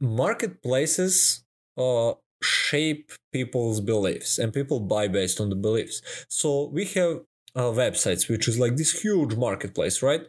marketplaces 0.00 1.44
uh, 1.76 2.14
shape 2.42 3.12
people's 3.30 3.82
beliefs 3.82 4.38
and 4.38 4.50
people 4.52 4.80
buy 4.80 5.06
based 5.06 5.38
on 5.38 5.50
the 5.50 5.56
beliefs. 5.56 6.00
So 6.28 6.70
we 6.72 6.86
have 6.86 7.20
uh, 7.54 7.72
websites 7.84 8.30
which 8.30 8.48
is 8.48 8.58
like 8.58 8.76
this 8.76 9.02
huge 9.02 9.34
marketplace 9.36 10.02
right 10.02 10.28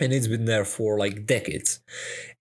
and 0.00 0.12
it's 0.12 0.28
been 0.28 0.44
there 0.44 0.64
for 0.64 0.98
like 0.98 1.26
decades. 1.26 1.80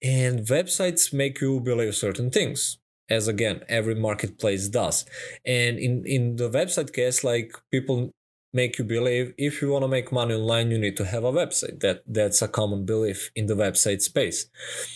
And 0.02 0.42
websites 0.42 1.14
make 1.14 1.42
you 1.42 1.60
believe 1.60 1.96
certain 1.96 2.30
things, 2.30 2.78
as 3.10 3.28
again 3.28 3.62
every 3.68 3.96
marketplace 3.96 4.68
does. 4.68 5.06
And 5.46 5.78
in 5.80 6.06
in 6.06 6.36
the 6.36 6.50
website 6.50 6.94
case, 6.94 7.24
like 7.24 7.54
people 7.72 8.12
make 8.54 8.78
you 8.78 8.86
believe 8.86 9.34
if 9.38 9.62
you 9.62 9.70
want 9.70 9.84
to 9.84 9.88
make 9.88 10.12
money 10.12 10.34
online 10.34 10.72
you 10.72 10.80
need 10.80 10.96
to 10.98 11.06
have 11.06 11.24
a 11.24 11.32
website 11.32 11.80
that 11.82 12.02
that's 12.08 12.42
a 12.42 12.48
common 12.48 12.86
belief 12.86 13.30
in 13.36 13.46
the 13.48 13.54
website 13.54 14.02
space 14.02 14.40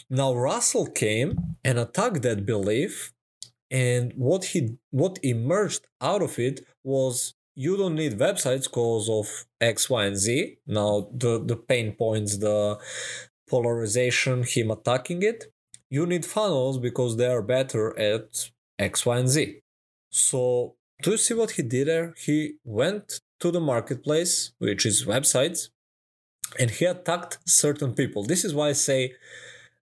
now 0.10 0.34
russell 0.34 0.88
came 0.88 1.58
and 1.63 1.77
attacked 1.77 2.22
that 2.22 2.46
belief 2.46 3.13
and 3.70 4.13
what 4.15 4.46
he 4.46 4.77
what 4.91 5.20
emerged 5.22 5.86
out 6.00 6.22
of 6.22 6.39
it 6.39 6.62
was 6.84 7.34
you 7.55 7.77
don't 7.77 7.96
need 7.96 8.17
websites 8.17 8.63
because 8.63 9.10
of 9.10 9.46
X, 9.60 9.89
Y, 9.89 10.05
and 10.05 10.17
Z. 10.17 10.58
Now 10.67 11.10
the 11.13 11.43
the 11.43 11.55
pain 11.55 11.93
points, 11.93 12.38
the 12.38 12.79
polarization, 13.50 14.43
him 14.43 14.72
attacking 14.72 15.24
it. 15.24 15.46
You 15.89 16.05
need 16.05 16.25
funnels 16.25 16.77
because 16.79 17.17
they 17.17 17.27
are 17.27 17.41
better 17.41 17.98
at 18.00 18.50
X, 18.79 19.05
Y, 19.05 19.17
and 19.17 19.29
Z. 19.29 19.62
So 20.10 20.75
do 21.01 21.12
you 21.12 21.17
see 21.17 21.34
what 21.34 21.51
he 21.51 21.63
did 21.63 21.88
there? 21.88 22.13
He 22.17 22.55
went 22.63 23.22
to 23.39 23.51
the 23.51 23.60
marketplace, 23.60 24.53
which 24.60 24.86
is 24.86 25.05
websites, 25.05 25.70
and 26.60 26.70
he 26.70 26.86
attacked 26.86 27.39
certain 27.46 27.93
people. 27.93 28.24
This 28.24 28.46
is 28.46 28.53
why 28.53 28.70
I 28.70 28.74
say 28.74 29.13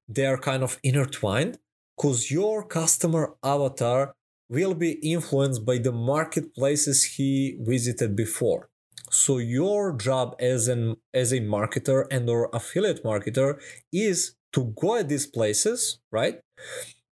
they 0.08 0.26
are 0.26 0.38
kind 0.38 0.64
of 0.64 0.80
intertwined 0.82 1.60
because 1.96 2.32
your 2.32 2.66
customer 2.66 3.36
avatar 3.44 4.16
will 4.50 4.74
be 4.74 4.94
influenced 4.94 5.66
by 5.66 5.78
the 5.78 5.92
marketplaces 5.92 7.04
he 7.04 7.58
visited 7.62 8.16
before. 8.16 8.70
So 9.12 9.38
your 9.38 9.94
job 9.94 10.36
as 10.40 10.68
an 10.68 10.98
as 11.14 11.32
a 11.32 11.40
marketer 11.40 12.06
and 12.12 12.30
or 12.30 12.50
affiliate 12.54 13.04
marketer 13.04 13.60
is 13.92 14.36
to 14.54 14.74
go 14.80 14.98
at 14.98 15.10
these 15.10 15.28
places, 15.28 16.00
right? 16.12 16.40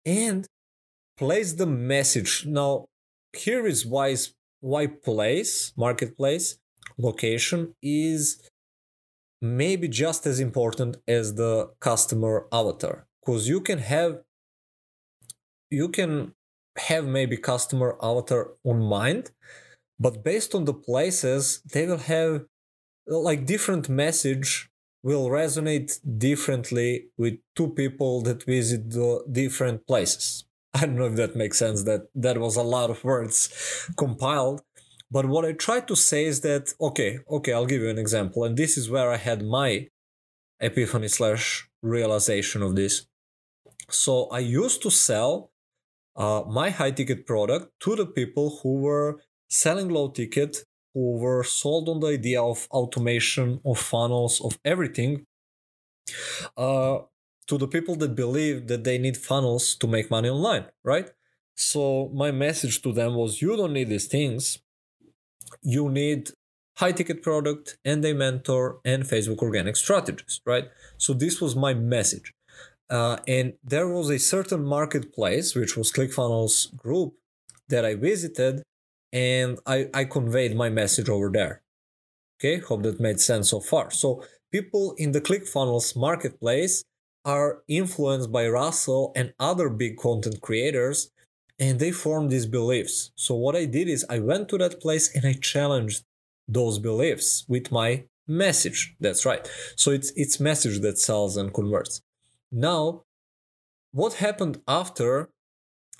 And 0.06 0.48
place 1.18 1.54
the 1.54 1.65
message. 1.65 2.46
Now, 2.46 2.86
here 3.34 3.65
is 3.65 3.86
why 3.86 4.15
why 4.60 4.88
place, 4.88 5.74
marketplace, 5.77 6.58
location 6.98 7.75
is 7.82 8.50
maybe 9.42 9.88
just 9.88 10.25
as 10.25 10.39
important 10.39 10.98
as 11.08 11.36
the 11.36 11.70
customer 11.80 12.48
avatar 12.51 13.06
because 13.20 13.48
you 13.48 13.62
can 13.62 13.80
have 13.80 14.22
you 15.70 15.89
can 15.89 16.34
have 16.77 17.05
maybe 17.05 17.38
customer 17.38 17.98
avatar 18.01 18.51
on 18.63 18.82
mind 18.82 19.32
but 20.00 20.24
based 20.24 20.53
on 20.53 20.65
the 20.65 20.74
places 20.74 21.62
they 21.74 21.86
will 21.86 21.98
have 21.98 22.46
like 23.08 23.46
different 23.46 23.88
message 23.88 24.70
will 25.03 25.29
resonate 25.29 26.00
differently 26.17 27.05
with 27.17 27.36
two 27.55 27.70
people 27.70 28.22
that 28.24 28.44
visit 28.44 28.89
the 28.89 29.24
different 29.32 29.86
places. 29.86 30.46
I 30.74 30.82
don't 30.82 30.96
know 30.96 31.05
if 31.05 31.15
that 31.15 31.36
makes 31.36 31.60
sense 31.60 31.84
that 31.84 32.08
that 32.15 32.39
was 32.39 32.55
a 32.55 32.63
lot 32.63 32.89
of 32.89 33.03
words 33.03 33.89
compiled 33.98 34.62
but 35.12 35.27
what 35.27 35.46
i 35.46 35.51
try 35.51 35.79
to 35.79 35.96
say 35.96 36.25
is 36.25 36.41
that 36.41 36.74
okay 36.82 37.20
okay 37.29 37.53
i'll 37.53 37.65
give 37.67 37.82
you 37.82 37.89
an 37.89 38.00
example 38.00 38.44
and 38.44 38.58
this 38.58 38.75
is 38.75 38.89
where 38.89 39.12
i 39.12 39.17
had 39.17 39.46
my 39.46 39.88
epiphany 40.60 41.08
slash 41.08 41.70
realization 41.82 42.62
of 42.62 42.75
this. 42.75 43.05
So 43.89 44.27
i 44.32 44.39
used 44.39 44.82
to 44.84 44.89
sell 44.89 45.51
uh, 46.15 46.43
my 46.48 46.69
high 46.69 46.91
ticket 46.91 47.25
product 47.25 47.72
to 47.81 47.95
the 47.95 48.05
people 48.05 48.60
who 48.62 48.81
were 48.81 49.22
selling 49.50 49.89
low 49.89 50.10
ticket, 50.10 50.63
who 50.93 51.17
were 51.17 51.43
sold 51.43 51.89
on 51.89 52.00
the 52.00 52.07
idea 52.07 52.41
of 52.41 52.67
automation, 52.72 53.60
of 53.65 53.77
funnels, 53.77 54.41
of 54.41 54.57
everything. 54.63 55.25
Uh, 56.55 57.00
to 57.48 57.57
the 57.57 57.67
people 57.67 57.95
that 57.95 58.15
believe 58.15 58.67
that 58.67 58.84
they 58.84 58.98
need 58.98 59.17
funnels 59.17 59.75
to 59.75 59.88
make 59.88 60.10
money 60.10 60.29
online, 60.29 60.65
right? 60.84 61.12
So 61.55 62.10
my 62.13 62.31
message 62.31 62.81
to 62.81 62.91
them 62.91 63.15
was 63.15 63.41
you 63.41 63.55
don't 63.55 63.74
need 63.74 63.89
these 63.89 64.07
things. 64.07 64.60
You 65.62 65.89
need 65.89 66.31
high 66.77 66.91
ticket 66.91 67.22
product 67.22 67.77
and 67.86 68.03
a 68.03 68.13
mentor 68.13 68.79
and 68.84 69.03
Facebook 69.03 69.39
organic 69.39 69.75
strategies, 69.75 70.41
right? 70.45 70.65
So 70.98 71.13
this 71.13 71.39
was 71.39 71.55
my 71.55 71.74
message. 71.74 72.34
Uh, 72.89 73.18
and 73.27 73.54
there 73.63 73.88
was 73.88 74.10
a 74.10 74.20
certain 74.20 74.63
marketplace, 74.63 75.56
which 75.56 75.75
was 75.75 75.92
ClickFunnels 75.92 76.75
group, 76.75 77.13
that 77.70 77.84
I 77.84 77.96
visited, 77.96 78.62
and 79.12 79.60
I, 79.65 79.89
I 79.94 80.06
conveyed 80.06 80.56
my 80.56 80.70
message 80.70 81.10
over 81.10 81.30
there. 81.32 81.63
Okay, 82.39 82.60
hope 82.60 82.84
that 82.84 83.00
made 83.00 83.20
sense 83.20 83.50
so 83.50 83.60
far. 83.60 83.89
So 83.89 84.24
people 84.51 84.94
in 84.98 85.13
the 85.13 85.22
ClickFunnels 85.22 85.96
marketplace 85.96 86.84
are 87.24 87.63
influenced 87.68 88.32
by 88.32 88.48
Russell 88.48 89.12
and 89.15 89.34
other 89.39 89.70
big 89.70 89.98
content 89.98 90.42
creators, 90.42 91.10
and 91.58 91.80
they 91.80 91.92
form 91.92 92.30
these 92.30 92.46
beliefs. 92.46 93.12
So 93.15 93.34
what 93.36 93.56
I 93.56 93.65
did 93.65 93.88
is 93.88 94.06
I 94.10 94.20
went 94.20 94.50
to 94.50 94.58
that 94.60 94.80
place 94.80 95.15
and 95.15 95.25
I 95.25 95.34
challenged 95.34 96.04
those 96.48 96.77
beliefs 96.77 97.46
with 97.48 97.72
my 97.72 98.04
message. 98.27 98.96
That's 99.00 99.25
right. 99.25 99.50
So 99.75 99.92
it's 99.92 100.12
it's 100.15 100.39
message 100.39 100.82
that 100.82 101.00
sells 101.00 101.38
and 101.38 101.54
converts. 101.54 102.01
Now, 102.55 103.03
what 103.91 104.13
happened 104.13 104.62
after, 104.65 105.29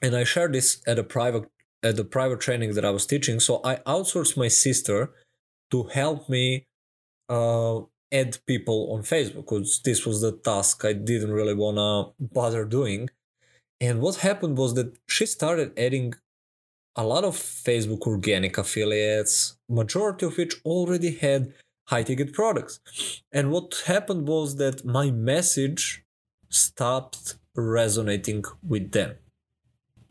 and 0.01 0.15
I 0.15 0.24
shared 0.24 0.53
this 0.53 0.81
at 0.88 0.97
a 0.97 1.03
private 1.03 1.50
at 1.83 1.97
the 1.97 2.05
private 2.05 2.39
training 2.39 2.74
that 2.74 2.85
I 2.85 2.89
was 2.89 3.05
teaching. 3.05 3.39
So 3.39 3.59
I 3.63 3.75
outsourced 3.85 4.38
my 4.38 4.47
sister 4.47 5.12
to 5.69 5.83
help 5.83 6.29
me 6.29 6.65
uh, 7.29 7.81
add 8.12 8.39
people 8.47 8.93
on 8.93 9.01
Facebook 9.01 9.45
because 9.45 9.81
this 9.83 10.05
was 10.05 10.21
the 10.21 10.31
task 10.31 10.83
I 10.85 10.93
didn't 10.93 11.33
really 11.33 11.53
wanna 11.53 12.12
bother 12.19 12.63
doing. 12.65 13.09
And 13.81 14.00
what 14.00 14.15
happened 14.29 14.57
was 14.57 14.74
that 14.75 14.97
she 15.07 15.25
started 15.25 15.77
adding 15.77 16.15
a 16.95 17.03
lot 17.03 17.25
of 17.25 17.35
Facebook 17.35 18.03
organic 18.07 18.57
affiliates, 18.57 19.57
majority 19.69 20.25
of 20.25 20.38
which 20.38 20.55
already 20.63 21.15
had 21.15 21.53
high 21.89 22.03
ticket 22.03 22.33
products. 22.33 22.79
And 23.31 23.51
what 23.51 23.83
happened 23.85 24.27
was 24.27 24.55
that 24.55 24.85
my 24.85 25.12
message 25.12 26.04
stopped 26.50 27.38
resonating 27.56 28.44
with 28.68 28.92
them 28.92 29.16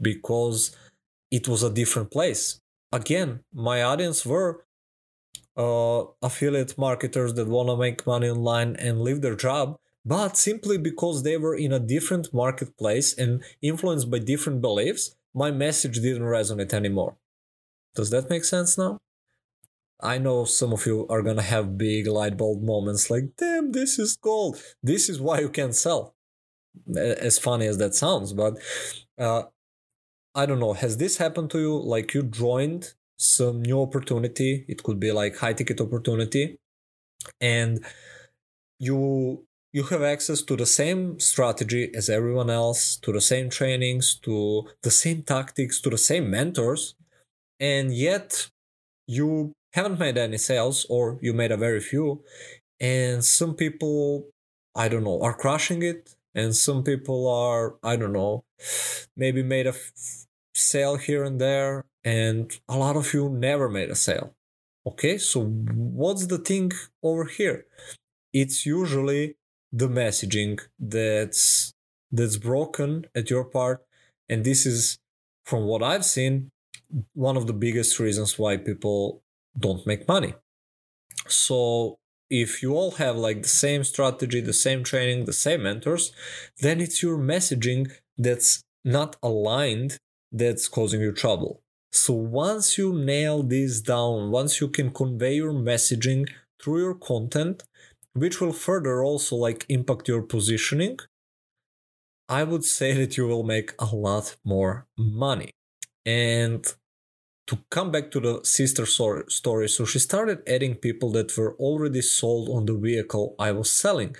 because 0.00 0.76
it 1.30 1.48
was 1.48 1.62
a 1.62 1.72
different 1.72 2.10
place. 2.10 2.60
Again, 2.92 3.40
my 3.52 3.82
audience 3.82 4.24
were 4.24 4.64
uh, 5.56 6.04
affiliate 6.22 6.76
marketers 6.78 7.34
that 7.34 7.48
want 7.48 7.68
to 7.68 7.76
make 7.76 8.06
money 8.06 8.28
online 8.28 8.76
and 8.76 9.02
leave 9.02 9.20
their 9.20 9.36
job, 9.36 9.76
but 10.04 10.36
simply 10.36 10.78
because 10.78 11.22
they 11.22 11.36
were 11.36 11.54
in 11.54 11.72
a 11.72 11.78
different 11.78 12.32
marketplace 12.32 13.16
and 13.16 13.42
influenced 13.62 14.10
by 14.10 14.18
different 14.18 14.60
beliefs, 14.60 15.16
my 15.34 15.50
message 15.50 15.96
didn't 15.96 16.22
resonate 16.22 16.72
anymore. 16.72 17.16
Does 17.94 18.10
that 18.10 18.30
make 18.30 18.44
sense 18.44 18.76
now? 18.76 18.98
I 20.00 20.18
know 20.18 20.44
some 20.44 20.72
of 20.72 20.84
you 20.86 21.06
are 21.08 21.22
gonna 21.22 21.42
have 21.42 21.78
big 21.78 22.06
light 22.06 22.36
bulb 22.36 22.62
moments 22.62 23.10
like, 23.10 23.36
damn, 23.36 23.72
this 23.72 23.98
is 23.98 24.16
gold. 24.16 24.60
This 24.82 25.08
is 25.08 25.20
why 25.20 25.40
you 25.40 25.48
can 25.48 25.72
sell. 25.72 26.13
As 26.96 27.38
funny 27.38 27.66
as 27.66 27.78
that 27.78 27.94
sounds, 27.94 28.32
but 28.32 28.58
uh, 29.18 29.44
I 30.34 30.46
don't 30.46 30.60
know. 30.60 30.72
Has 30.74 30.96
this 30.96 31.16
happened 31.18 31.50
to 31.52 31.58
you? 31.58 31.78
Like 31.78 32.14
you 32.14 32.22
joined 32.22 32.94
some 33.18 33.62
new 33.62 33.80
opportunity, 33.80 34.64
it 34.68 34.82
could 34.82 35.00
be 35.00 35.12
like 35.12 35.36
high 35.36 35.52
ticket 35.52 35.80
opportunity, 35.80 36.58
and 37.40 37.84
you 38.78 39.44
you 39.72 39.82
have 39.84 40.02
access 40.02 40.42
to 40.42 40.56
the 40.56 40.66
same 40.66 41.18
strategy 41.18 41.90
as 41.94 42.08
everyone 42.08 42.48
else, 42.50 42.96
to 42.98 43.12
the 43.12 43.20
same 43.20 43.50
trainings, 43.50 44.14
to 44.22 44.68
the 44.82 44.90
same 44.90 45.22
tactics, 45.22 45.80
to 45.80 45.90
the 45.90 45.98
same 45.98 46.30
mentors, 46.30 46.94
and 47.60 47.94
yet 47.94 48.48
you 49.08 49.52
haven't 49.74 49.98
made 49.98 50.16
any 50.18 50.38
sales 50.38 50.86
or 50.88 51.18
you 51.22 51.32
made 51.32 51.52
a 51.52 51.56
very 51.56 51.80
few. 51.80 52.22
And 52.80 53.24
some 53.24 53.54
people, 53.54 54.28
I 54.76 54.88
don't 54.88 55.04
know, 55.04 55.20
are 55.22 55.34
crushing 55.34 55.82
it, 55.82 56.13
and 56.34 56.54
some 56.54 56.82
people 56.82 57.28
are, 57.28 57.76
I 57.82 57.96
don't 57.96 58.12
know, 58.12 58.44
maybe 59.16 59.42
made 59.42 59.66
a 59.66 59.70
f- 59.70 60.26
sale 60.54 60.96
here 60.96 61.24
and 61.24 61.40
there, 61.40 61.84
and 62.04 62.58
a 62.68 62.76
lot 62.76 62.96
of 62.96 63.12
you 63.14 63.28
never 63.28 63.68
made 63.68 63.90
a 63.90 63.94
sale. 63.96 64.34
Okay, 64.86 65.16
so 65.18 65.44
what's 65.44 66.26
the 66.26 66.38
thing 66.38 66.72
over 67.02 67.24
here? 67.24 67.66
It's 68.32 68.66
usually 68.66 69.36
the 69.74 69.88
messaging 69.88 70.60
that's 70.78 71.72
that's 72.12 72.36
broken 72.36 73.06
at 73.14 73.28
your 73.28 73.44
part 73.44 73.84
and 74.28 74.44
this 74.44 74.64
is 74.64 74.98
from 75.44 75.64
what 75.64 75.82
i've 75.82 76.04
seen 76.04 76.50
one 77.14 77.36
of 77.36 77.48
the 77.48 77.52
biggest 77.52 77.98
reasons 77.98 78.38
why 78.38 78.56
people 78.56 79.20
don't 79.58 79.84
make 79.84 80.06
money 80.06 80.32
so 81.26 81.98
if 82.42 82.62
you 82.62 82.74
all 82.74 82.92
have 83.02 83.16
like 83.16 83.42
the 83.42 83.56
same 83.64 83.82
strategy 83.84 84.40
the 84.40 84.60
same 84.66 84.82
training 84.90 85.24
the 85.24 85.38
same 85.46 85.62
mentors 85.62 86.12
then 86.64 86.80
it's 86.80 87.02
your 87.02 87.18
messaging 87.18 87.90
that's 88.18 88.62
not 88.84 89.16
aligned 89.22 89.96
that's 90.30 90.66
causing 90.68 91.00
you 91.00 91.12
trouble. 91.12 91.62
So 91.92 92.12
once 92.12 92.76
you 92.76 92.92
nail 92.92 93.42
this 93.42 93.80
down 93.80 94.30
once 94.30 94.60
you 94.60 94.68
can 94.68 94.90
convey 94.90 95.34
your 95.34 95.52
messaging 95.52 96.28
through 96.60 96.80
your 96.80 96.94
content 96.94 97.62
which 98.14 98.40
will 98.40 98.52
further 98.52 99.02
also 99.02 99.36
like 99.36 99.66
impact 99.68 100.08
your 100.08 100.22
positioning 100.22 100.98
i 102.28 102.42
would 102.42 102.64
say 102.64 102.92
that 102.94 103.16
you 103.16 103.26
will 103.26 103.42
make 103.42 103.72
a 103.78 103.86
lot 103.94 104.36
more 104.44 104.86
money. 104.96 105.50
And 106.06 106.64
to 107.46 107.58
come 107.70 107.90
back 107.90 108.10
to 108.10 108.20
the 108.20 108.40
sister 108.42 108.86
story 108.86 109.68
so 109.68 109.84
she 109.84 109.98
started 109.98 110.38
adding 110.46 110.74
people 110.74 111.10
that 111.12 111.36
were 111.36 111.54
already 111.56 112.00
sold 112.00 112.48
on 112.48 112.66
the 112.66 112.74
vehicle 112.74 113.34
i 113.38 113.50
was 113.52 113.70
selling 113.70 114.16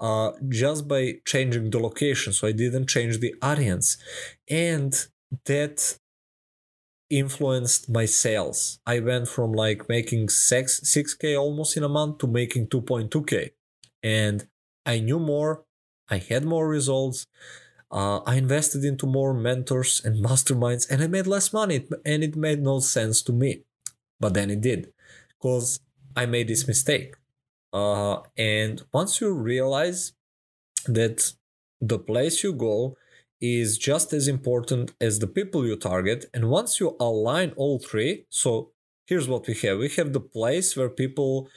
uh, 0.00 0.30
just 0.48 0.88
by 0.88 1.14
changing 1.26 1.70
the 1.70 1.78
location 1.78 2.32
so 2.32 2.46
i 2.46 2.52
didn't 2.52 2.88
change 2.88 3.18
the 3.18 3.34
audience 3.42 3.98
and 4.48 5.06
that 5.46 5.98
influenced 7.12 7.90
my 7.90 8.06
sales. 8.06 8.80
I 8.86 8.98
went 9.00 9.28
from 9.28 9.52
like 9.52 9.88
making 9.88 10.30
6 10.30 10.80
6k 10.80 11.38
almost 11.38 11.76
in 11.76 11.84
a 11.84 11.88
month 11.88 12.18
to 12.18 12.26
making 12.26 12.68
2.2k. 12.68 13.50
And 14.02 14.48
I 14.86 14.98
knew 15.00 15.18
more, 15.18 15.64
I 16.08 16.16
had 16.16 16.44
more 16.44 16.66
results. 16.66 17.26
Uh, 17.92 18.20
I 18.20 18.36
invested 18.36 18.84
into 18.84 19.06
more 19.06 19.34
mentors 19.34 20.00
and 20.04 20.24
masterminds 20.24 20.90
and 20.90 21.02
I 21.02 21.06
made 21.06 21.26
less 21.26 21.52
money 21.52 21.86
and 22.06 22.24
it 22.24 22.36
made 22.36 22.62
no 22.62 22.80
sense 22.80 23.22
to 23.24 23.32
me. 23.32 23.64
But 24.18 24.34
then 24.34 24.50
it 24.50 24.62
did 24.62 24.92
because 25.28 25.80
I 26.16 26.26
made 26.26 26.48
this 26.48 26.66
mistake. 26.66 27.14
Uh, 27.72 28.20
and 28.36 28.82
once 28.92 29.20
you 29.20 29.32
realize 29.34 30.12
that 30.86 31.32
the 31.80 31.98
place 31.98 32.42
you 32.42 32.52
go 32.52 32.96
is 33.42 33.76
just 33.76 34.12
as 34.12 34.28
important 34.28 34.92
as 35.00 35.18
the 35.18 35.26
people 35.26 35.66
you 35.66 35.76
target. 35.76 36.26
And 36.32 36.48
once 36.48 36.78
you 36.78 36.96
align 37.00 37.52
all 37.56 37.80
three, 37.80 38.24
so 38.30 38.70
here's 39.06 39.28
what 39.28 39.48
we 39.48 39.54
have 39.54 39.78
we 39.78 39.88
have 39.90 40.12
the 40.12 40.20
place 40.20 40.76
where 40.76 40.88
people 40.88 41.48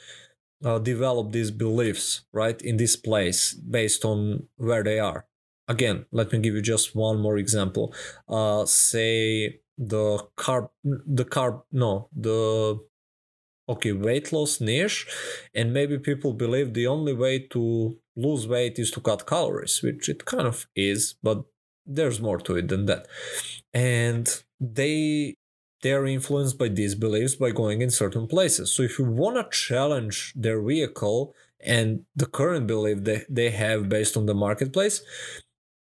uh, 0.64 0.80
develop 0.80 1.30
these 1.30 1.52
beliefs, 1.52 2.22
right, 2.32 2.60
in 2.60 2.76
this 2.76 2.96
place 2.96 3.54
based 3.54 4.04
on 4.04 4.48
where 4.56 4.82
they 4.82 4.98
are. 4.98 5.26
Again, 5.68 6.06
let 6.12 6.32
me 6.32 6.38
give 6.38 6.54
you 6.54 6.62
just 6.62 6.94
one 6.94 7.18
more 7.20 7.38
example. 7.38 7.94
Uh, 8.28 8.64
say 8.66 9.60
the 9.76 10.26
carb, 10.36 10.70
the 10.84 11.24
carb, 11.24 11.62
no, 11.72 12.08
the 12.14 12.78
okay 13.68 13.92
weight 13.92 14.32
loss 14.32 14.60
niche 14.60 15.06
and 15.54 15.72
maybe 15.72 15.98
people 15.98 16.32
believe 16.32 16.72
the 16.72 16.86
only 16.86 17.12
way 17.12 17.38
to 17.38 17.96
lose 18.14 18.46
weight 18.46 18.78
is 18.78 18.90
to 18.90 19.00
cut 19.00 19.26
calories 19.26 19.82
which 19.82 20.08
it 20.08 20.24
kind 20.24 20.46
of 20.46 20.66
is 20.76 21.14
but 21.22 21.44
there's 21.84 22.20
more 22.20 22.38
to 22.38 22.56
it 22.56 22.68
than 22.68 22.86
that 22.86 23.06
and 23.74 24.44
they 24.60 25.34
they 25.82 25.92
are 25.92 26.06
influenced 26.06 26.58
by 26.58 26.68
these 26.68 26.94
beliefs 26.94 27.34
by 27.36 27.50
going 27.50 27.82
in 27.82 27.90
certain 27.90 28.26
places 28.26 28.72
so 28.72 28.82
if 28.82 28.98
you 28.98 29.04
want 29.04 29.36
to 29.36 29.56
challenge 29.56 30.32
their 30.36 30.60
vehicle 30.62 31.34
and 31.60 32.04
the 32.14 32.26
current 32.26 32.66
belief 32.66 33.02
that 33.04 33.26
they 33.28 33.50
have 33.50 33.88
based 33.88 34.16
on 34.16 34.26
the 34.26 34.34
marketplace 34.34 35.02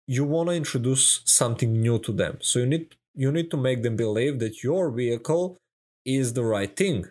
you 0.08 0.24
want 0.24 0.50
to 0.50 0.56
introduce 0.56 1.22
something 1.26 1.74
new 1.74 1.98
to 2.00 2.12
them 2.12 2.38
so 2.41 2.60
you 2.60 2.65
need 2.65 2.96
you 3.15 3.32
need 3.32 3.50
to 3.50 3.58
make 3.58 3.82
them 3.84 3.96
believe 3.96 4.39
that 4.39 4.63
your 4.63 4.91
vehicle 4.91 5.58
is 6.06 6.34
the 6.34 6.44
right 6.44 6.76
thing 6.76 7.06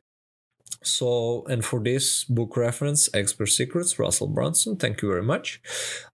so 0.83 1.45
and 1.49 1.65
for 1.65 1.81
this 1.81 2.25
book 2.25 2.57
reference 2.57 3.09
expert 3.15 3.47
secrets 3.47 3.99
russell 3.99 4.29
brunson 4.29 4.77
thank 4.77 5.03
you 5.03 5.09
very 5.09 5.23
much 5.23 5.61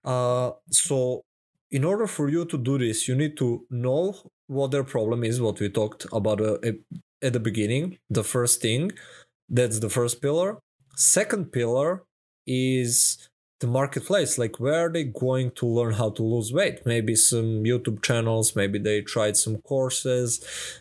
uh, 0.05 0.51
so 0.69 1.23
in 1.71 1.85
order 1.85 2.05
for 2.05 2.29
you 2.29 2.45
to 2.45 2.57
do 2.57 2.77
this, 2.77 3.07
you 3.07 3.15
need 3.15 3.37
to 3.37 3.65
know 3.69 4.15
what 4.47 4.71
their 4.71 4.83
problem 4.83 5.23
is, 5.23 5.39
what 5.41 5.59
we 5.59 5.69
talked 5.69 6.05
about 6.11 6.41
uh, 6.41 6.57
at 7.21 7.33
the 7.33 7.39
beginning. 7.39 7.97
The 8.09 8.23
first 8.23 8.61
thing, 8.61 8.91
that's 9.49 9.79
the 9.79 9.89
first 9.89 10.21
pillar. 10.21 10.59
Second 10.95 11.51
pillar 11.53 12.03
is 12.45 13.29
the 13.61 13.67
marketplace 13.67 14.37
like 14.37 14.59
where 14.59 14.85
are 14.85 14.91
they 14.91 15.03
going 15.03 15.51
to 15.51 15.65
learn 15.65 15.93
how 15.93 16.09
to 16.09 16.23
lose 16.23 16.51
weight? 16.51 16.85
Maybe 16.85 17.15
some 17.15 17.63
youtube 17.63 18.03
channels 18.03 18.55
maybe 18.55 18.77
they 18.77 19.01
tried 19.01 19.37
some 19.37 19.57
courses 19.57 20.29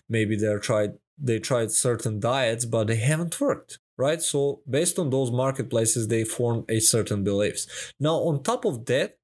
maybe 0.09 0.37
they 0.37 0.55
tried 0.59 0.95
they 1.17 1.39
tried 1.39 1.71
certain 1.71 2.19
diets 2.19 2.65
but 2.65 2.89
they 2.89 2.97
haven't 2.97 3.41
worked 3.41 3.79
right? 4.01 4.23
So 4.23 4.63
based 4.69 4.99
on 4.99 5.11
those 5.11 5.31
marketplaces 5.31 6.09
they 6.09 6.25
form 6.25 6.65
a 6.69 6.81
certain 6.81 7.23
beliefs. 7.23 7.93
Now 8.01 8.17
on 8.29 8.43
top 8.43 8.65
of 8.65 8.87
that 8.87 9.19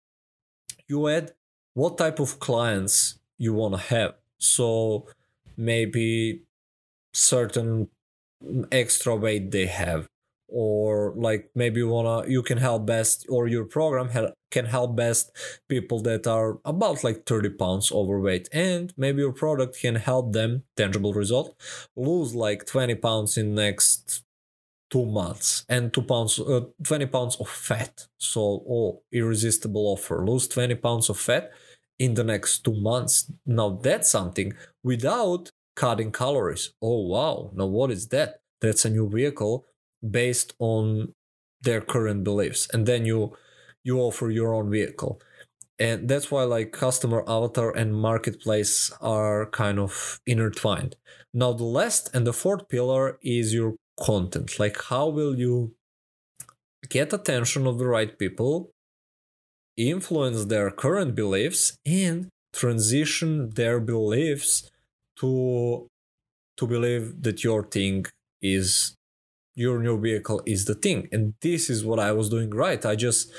you 0.87 1.09
add 1.09 1.33
what 1.73 1.99
type 1.99 2.21
of 2.21 2.39
clients 2.39 3.19
you 3.39 3.55
want 3.55 3.75
to 3.75 3.81
have. 3.81 4.15
So 4.39 5.07
maybe 5.57 6.43
certain 7.13 7.89
extra 8.71 9.17
weight 9.17 9.51
they 9.51 9.67
have 9.67 10.09
or 10.49 11.13
like 11.17 11.51
maybe 11.55 11.81
you 11.81 11.89
wanna 11.89 12.29
you 12.29 12.43
can 12.43 12.59
help 12.59 12.87
best 12.87 13.27
or 13.29 13.49
your 13.49 13.65
program 13.65 14.09
can 14.51 14.67
help 14.67 14.97
best 14.97 15.31
people 15.69 16.01
that 16.01 16.27
are 16.27 16.59
about 16.65 17.03
like 17.03 17.27
30 17.27 17.51
pounds 17.51 17.91
overweight 17.91 18.49
and 18.53 18.93
maybe 18.97 19.21
your 19.21 19.33
product 19.33 19.79
can 19.81 19.97
help 19.97 20.33
them 20.33 20.63
tangible 20.77 21.13
result 21.13 21.55
lose 21.97 22.35
like 22.35 22.65
20 22.67 22.95
pounds 22.97 23.37
in 23.37 23.55
next 23.55 24.23
two 24.89 25.05
months 25.05 25.65
and 25.69 25.93
two 25.93 26.03
pounds 26.03 26.39
uh, 26.39 26.61
20 26.85 27.07
pounds 27.07 27.37
of 27.37 27.49
fat 27.49 28.07
so 28.19 28.41
oh 28.69 29.03
irresistible 29.13 29.89
offer 29.89 30.25
lose 30.25 30.47
20 30.47 30.77
pounds 30.77 31.11
of 31.11 31.19
fat 31.19 31.51
in 31.99 32.15
the 32.15 32.25
next 32.25 32.65
two 32.65 32.75
months. 32.75 33.31
Now 33.45 33.71
that's 33.71 34.11
something 34.11 34.55
without 34.83 35.51
cutting 35.75 36.13
calories. 36.13 36.73
Oh 36.83 37.07
wow, 37.07 37.51
now 37.55 37.67
what 37.67 37.91
is 37.91 38.09
that? 38.09 38.41
That's 38.61 38.85
a 38.85 38.91
new 38.91 39.09
vehicle 39.09 39.67
based 40.09 40.55
on 40.59 41.15
their 41.63 41.81
current 41.81 42.25
beliefs. 42.25 42.69
And 42.73 42.87
then 42.87 43.05
you 43.05 43.37
you 43.85 44.01
offer 44.01 44.31
your 44.31 44.55
own 44.55 44.71
vehicle. 44.71 45.21
And 45.79 46.09
that's 46.09 46.31
why 46.31 46.45
like 46.45 46.73
customer 46.73 47.23
avatar 47.29 47.71
and 47.71 47.95
marketplace 47.95 48.91
are 49.01 49.47
kind 49.51 49.79
of 49.79 50.21
intertwined. 50.27 50.97
Now 51.35 51.53
the 51.53 51.65
last 51.65 52.15
and 52.15 52.27
the 52.27 52.33
fourth 52.33 52.69
pillar 52.69 53.19
is 53.23 53.53
your 53.55 53.75
content. 54.01 54.59
Like 54.59 54.83
how 54.85 55.09
will 55.09 55.39
you 55.39 55.75
get 56.89 57.13
attention 57.13 57.67
of 57.67 57.79
the 57.79 57.87
right 57.87 58.19
people 58.19 58.71
influence 59.77 60.47
their 60.47 60.71
current 60.71 61.15
beliefs 61.15 61.77
and 61.85 62.29
transition 62.53 63.51
their 63.51 63.79
beliefs 63.79 64.71
to 65.21 65.87
to 66.57 66.67
believe 66.67 67.23
that 67.23 67.45
your 67.45 67.63
thing 67.63 68.07
is 68.41 68.96
your 69.57 69.83
new 69.83 69.99
vehicle 69.99 70.43
is 70.47 70.67
the 70.67 70.75
thing. 70.75 71.09
And 71.11 71.35
this 71.41 71.69
is 71.69 71.85
what 71.85 71.99
I 71.99 72.13
was 72.13 72.29
doing 72.29 72.51
right. 72.51 72.85
I 72.87 72.95
just 72.95 73.33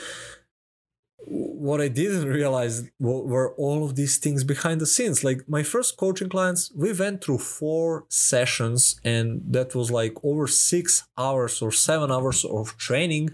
what 1.30 1.82
I 1.82 1.88
didn't 1.88 2.28
realize 2.40 2.90
were 3.00 3.54
all 3.56 3.86
of 3.86 3.96
these 3.96 4.18
things 4.18 4.44
behind 4.44 4.82
the 4.82 4.86
scenes. 4.86 5.24
Like 5.24 5.48
my 5.48 5.64
first 5.64 5.98
coaching 5.98 6.30
clients, 6.30 6.72
we 6.76 6.92
went 6.94 7.24
through 7.24 7.40
four 7.40 8.06
sessions, 8.10 9.00
and 9.04 9.42
that 9.46 9.76
was 9.76 9.92
like 9.92 10.14
over 10.24 10.48
six 10.48 11.08
hours 11.18 11.62
or 11.62 11.72
seven 11.72 12.12
hours 12.12 12.44
of 12.46 12.78
training 12.78 13.30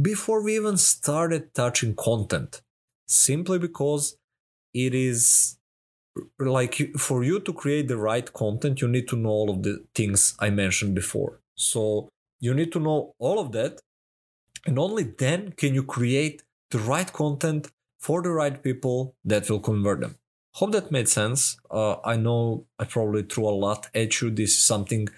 before 0.00 0.42
we 0.42 0.56
even 0.56 0.76
started 0.76 1.54
touching 1.54 1.94
content. 1.94 2.62
Simply 3.06 3.58
because 3.58 4.16
it 4.72 4.94
is 4.94 5.58
like 6.38 6.74
for 6.98 7.24
you 7.24 7.40
to 7.40 7.52
create 7.52 7.88
the 7.88 7.96
right 7.96 8.32
content, 8.32 8.80
you 8.80 8.88
need 8.88 9.08
to 9.08 9.16
know 9.16 9.30
all 9.30 9.50
of 9.50 9.62
the 9.62 9.84
things 9.94 10.34
I 10.38 10.50
mentioned 10.50 10.94
before. 10.94 11.40
So 11.54 12.08
you 12.42 12.52
need 12.52 12.72
to 12.72 12.80
know 12.80 13.14
all 13.18 13.38
of 13.38 13.52
that, 13.52 13.80
and 14.66 14.78
only 14.78 15.04
then 15.04 15.52
can 15.52 15.74
you 15.74 15.84
create 15.84 16.42
the 16.72 16.80
right 16.80 17.10
content 17.12 17.70
for 18.02 18.20
the 18.20 18.32
right 18.32 18.62
people 18.62 19.14
that 19.24 19.48
will 19.48 19.60
convert 19.60 20.00
them. 20.00 20.16
Hope 20.54 20.72
that 20.72 20.90
made 20.90 21.08
sense. 21.08 21.56
Uh, 21.70 21.96
I 22.04 22.16
know 22.16 22.66
I 22.78 22.84
probably 22.84 23.22
threw 23.22 23.46
a 23.48 23.60
lot 23.66 23.88
at 23.94 24.20
you. 24.20 24.30
This 24.30 24.50
is 24.50 24.64
something 24.64 25.08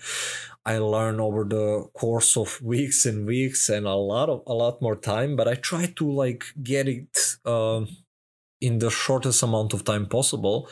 I 0.66 0.78
learned 0.78 1.20
over 1.20 1.44
the 1.44 1.88
course 1.94 2.36
of 2.36 2.60
weeks 2.72 3.06
and 3.06 3.26
weeks 3.26 3.68
and 3.70 3.86
a 3.86 3.94
lot 3.94 4.28
of 4.28 4.42
a 4.46 4.54
lot 4.54 4.82
more 4.82 4.96
time. 4.96 5.34
But 5.34 5.48
I 5.48 5.54
try 5.54 5.86
to 5.96 6.10
like 6.10 6.44
get 6.62 6.86
it 6.88 7.36
uh, 7.44 7.86
in 8.60 8.78
the 8.78 8.90
shortest 8.90 9.42
amount 9.42 9.72
of 9.72 9.84
time 9.84 10.06
possible 10.06 10.68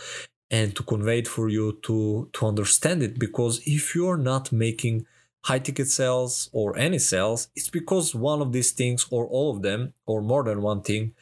and 0.50 0.76
to 0.76 0.82
convey 0.82 1.20
it 1.20 1.28
for 1.28 1.48
you 1.48 1.78
to 1.86 2.28
to 2.34 2.46
understand 2.46 3.02
it. 3.02 3.18
Because 3.18 3.62
if 3.66 3.94
you're 3.94 4.22
not 4.32 4.52
making 4.52 5.06
high 5.44 5.58
ticket 5.58 5.88
sales 5.88 6.48
or 6.52 6.76
any 6.78 6.98
sales, 6.98 7.48
it's 7.54 7.70
because 7.70 8.14
one 8.14 8.40
of 8.40 8.52
these 8.52 8.72
things 8.72 9.06
or 9.10 9.26
all 9.26 9.54
of 9.54 9.62
them 9.62 9.94
or 10.06 10.22
more 10.22 10.44
than 10.44 10.62
one 10.62 10.82
thing 10.82 11.12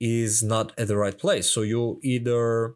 is 0.00 0.42
not 0.42 0.72
at 0.78 0.88
the 0.88 0.96
right 0.96 1.18
place. 1.18 1.50
So 1.50 1.62
you 1.62 2.00
either 2.02 2.74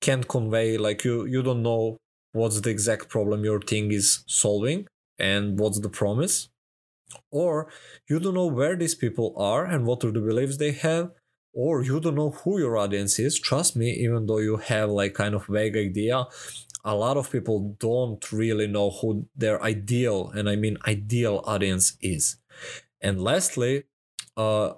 can't 0.00 0.28
convey 0.28 0.78
like 0.78 1.04
you 1.04 1.26
you 1.26 1.42
don't 1.42 1.62
know 1.62 1.98
what's 2.32 2.60
the 2.60 2.70
exact 2.70 3.08
problem 3.08 3.44
your 3.44 3.60
thing 3.60 3.92
is 3.92 4.24
solving 4.26 4.86
and 5.18 5.58
what's 5.58 5.80
the 5.80 5.88
promise 5.88 6.48
or 7.30 7.68
you 8.08 8.18
don't 8.18 8.34
know 8.34 8.46
where 8.46 8.76
these 8.76 8.94
people 8.94 9.34
are 9.36 9.64
and 9.64 9.84
what 9.84 10.04
are 10.04 10.12
the 10.12 10.20
beliefs 10.20 10.56
they 10.56 10.72
have 10.72 11.10
or 11.52 11.82
you 11.82 12.00
don't 12.00 12.14
know 12.14 12.30
who 12.30 12.58
your 12.58 12.76
audience 12.78 13.18
is 13.18 13.38
trust 13.38 13.76
me 13.76 13.90
even 13.90 14.26
though 14.26 14.38
you 14.38 14.56
have 14.56 14.88
like 14.88 15.14
kind 15.14 15.34
of 15.34 15.46
vague 15.46 15.76
idea 15.76 16.24
a 16.84 16.94
lot 16.94 17.16
of 17.16 17.30
people 17.30 17.76
don't 17.78 18.32
really 18.32 18.66
know 18.66 18.90
who 18.90 19.26
their 19.36 19.62
ideal, 19.62 20.30
and 20.30 20.48
I 20.48 20.56
mean 20.56 20.78
ideal 20.86 21.42
audience 21.44 21.96
is. 22.00 22.36
And 23.00 23.22
lastly, 23.22 23.84
uh, 24.36 24.74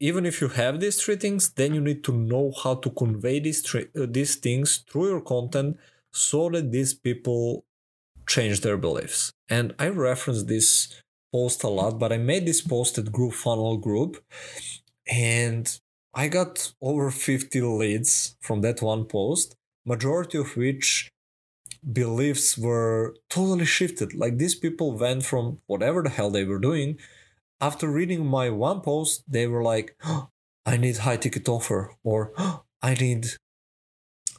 even 0.00 0.26
if 0.26 0.40
you 0.40 0.48
have 0.48 0.80
these 0.80 1.02
three 1.02 1.16
things, 1.16 1.50
then 1.52 1.74
you 1.74 1.80
need 1.80 2.04
to 2.04 2.12
know 2.12 2.52
how 2.62 2.74
to 2.74 2.90
convey 2.90 3.40
these 3.40 3.60
three, 3.62 3.86
uh, 3.98 4.06
these 4.08 4.36
things 4.36 4.84
through 4.88 5.08
your 5.08 5.20
content 5.20 5.78
so 6.12 6.48
that 6.50 6.72
these 6.72 6.94
people 6.94 7.64
change 8.28 8.60
their 8.60 8.76
beliefs. 8.76 9.32
And 9.48 9.74
I 9.78 9.88
reference 9.88 10.44
this 10.44 11.02
post 11.32 11.64
a 11.64 11.68
lot, 11.68 11.98
but 11.98 12.12
I 12.12 12.18
made 12.18 12.46
this 12.46 12.60
post 12.60 12.98
at 12.98 13.12
Group 13.12 13.32
Funnel 13.32 13.76
Group, 13.76 14.22
and 15.10 15.78
I 16.14 16.28
got 16.28 16.72
over 16.80 17.10
50 17.10 17.60
leads 17.60 18.36
from 18.40 18.60
that 18.60 18.82
one 18.82 19.04
post, 19.04 19.56
majority 19.84 20.38
of 20.38 20.56
which 20.56 21.10
beliefs 21.92 22.56
were 22.56 23.16
totally 23.28 23.64
shifted. 23.64 24.14
Like 24.14 24.38
these 24.38 24.54
people 24.54 24.96
went 24.96 25.24
from 25.24 25.58
whatever 25.66 26.02
the 26.02 26.10
hell 26.10 26.30
they 26.30 26.44
were 26.44 26.58
doing. 26.58 26.98
After 27.60 27.88
reading 27.88 28.26
my 28.26 28.50
one 28.50 28.80
post, 28.80 29.24
they 29.28 29.46
were 29.46 29.62
like, 29.62 29.96
oh, 30.04 30.28
I 30.66 30.78
need 30.78 30.98
high 30.98 31.18
ticket 31.18 31.48
offer 31.48 31.94
or 32.02 32.32
oh, 32.38 32.64
I 32.82 32.94
need 32.94 33.26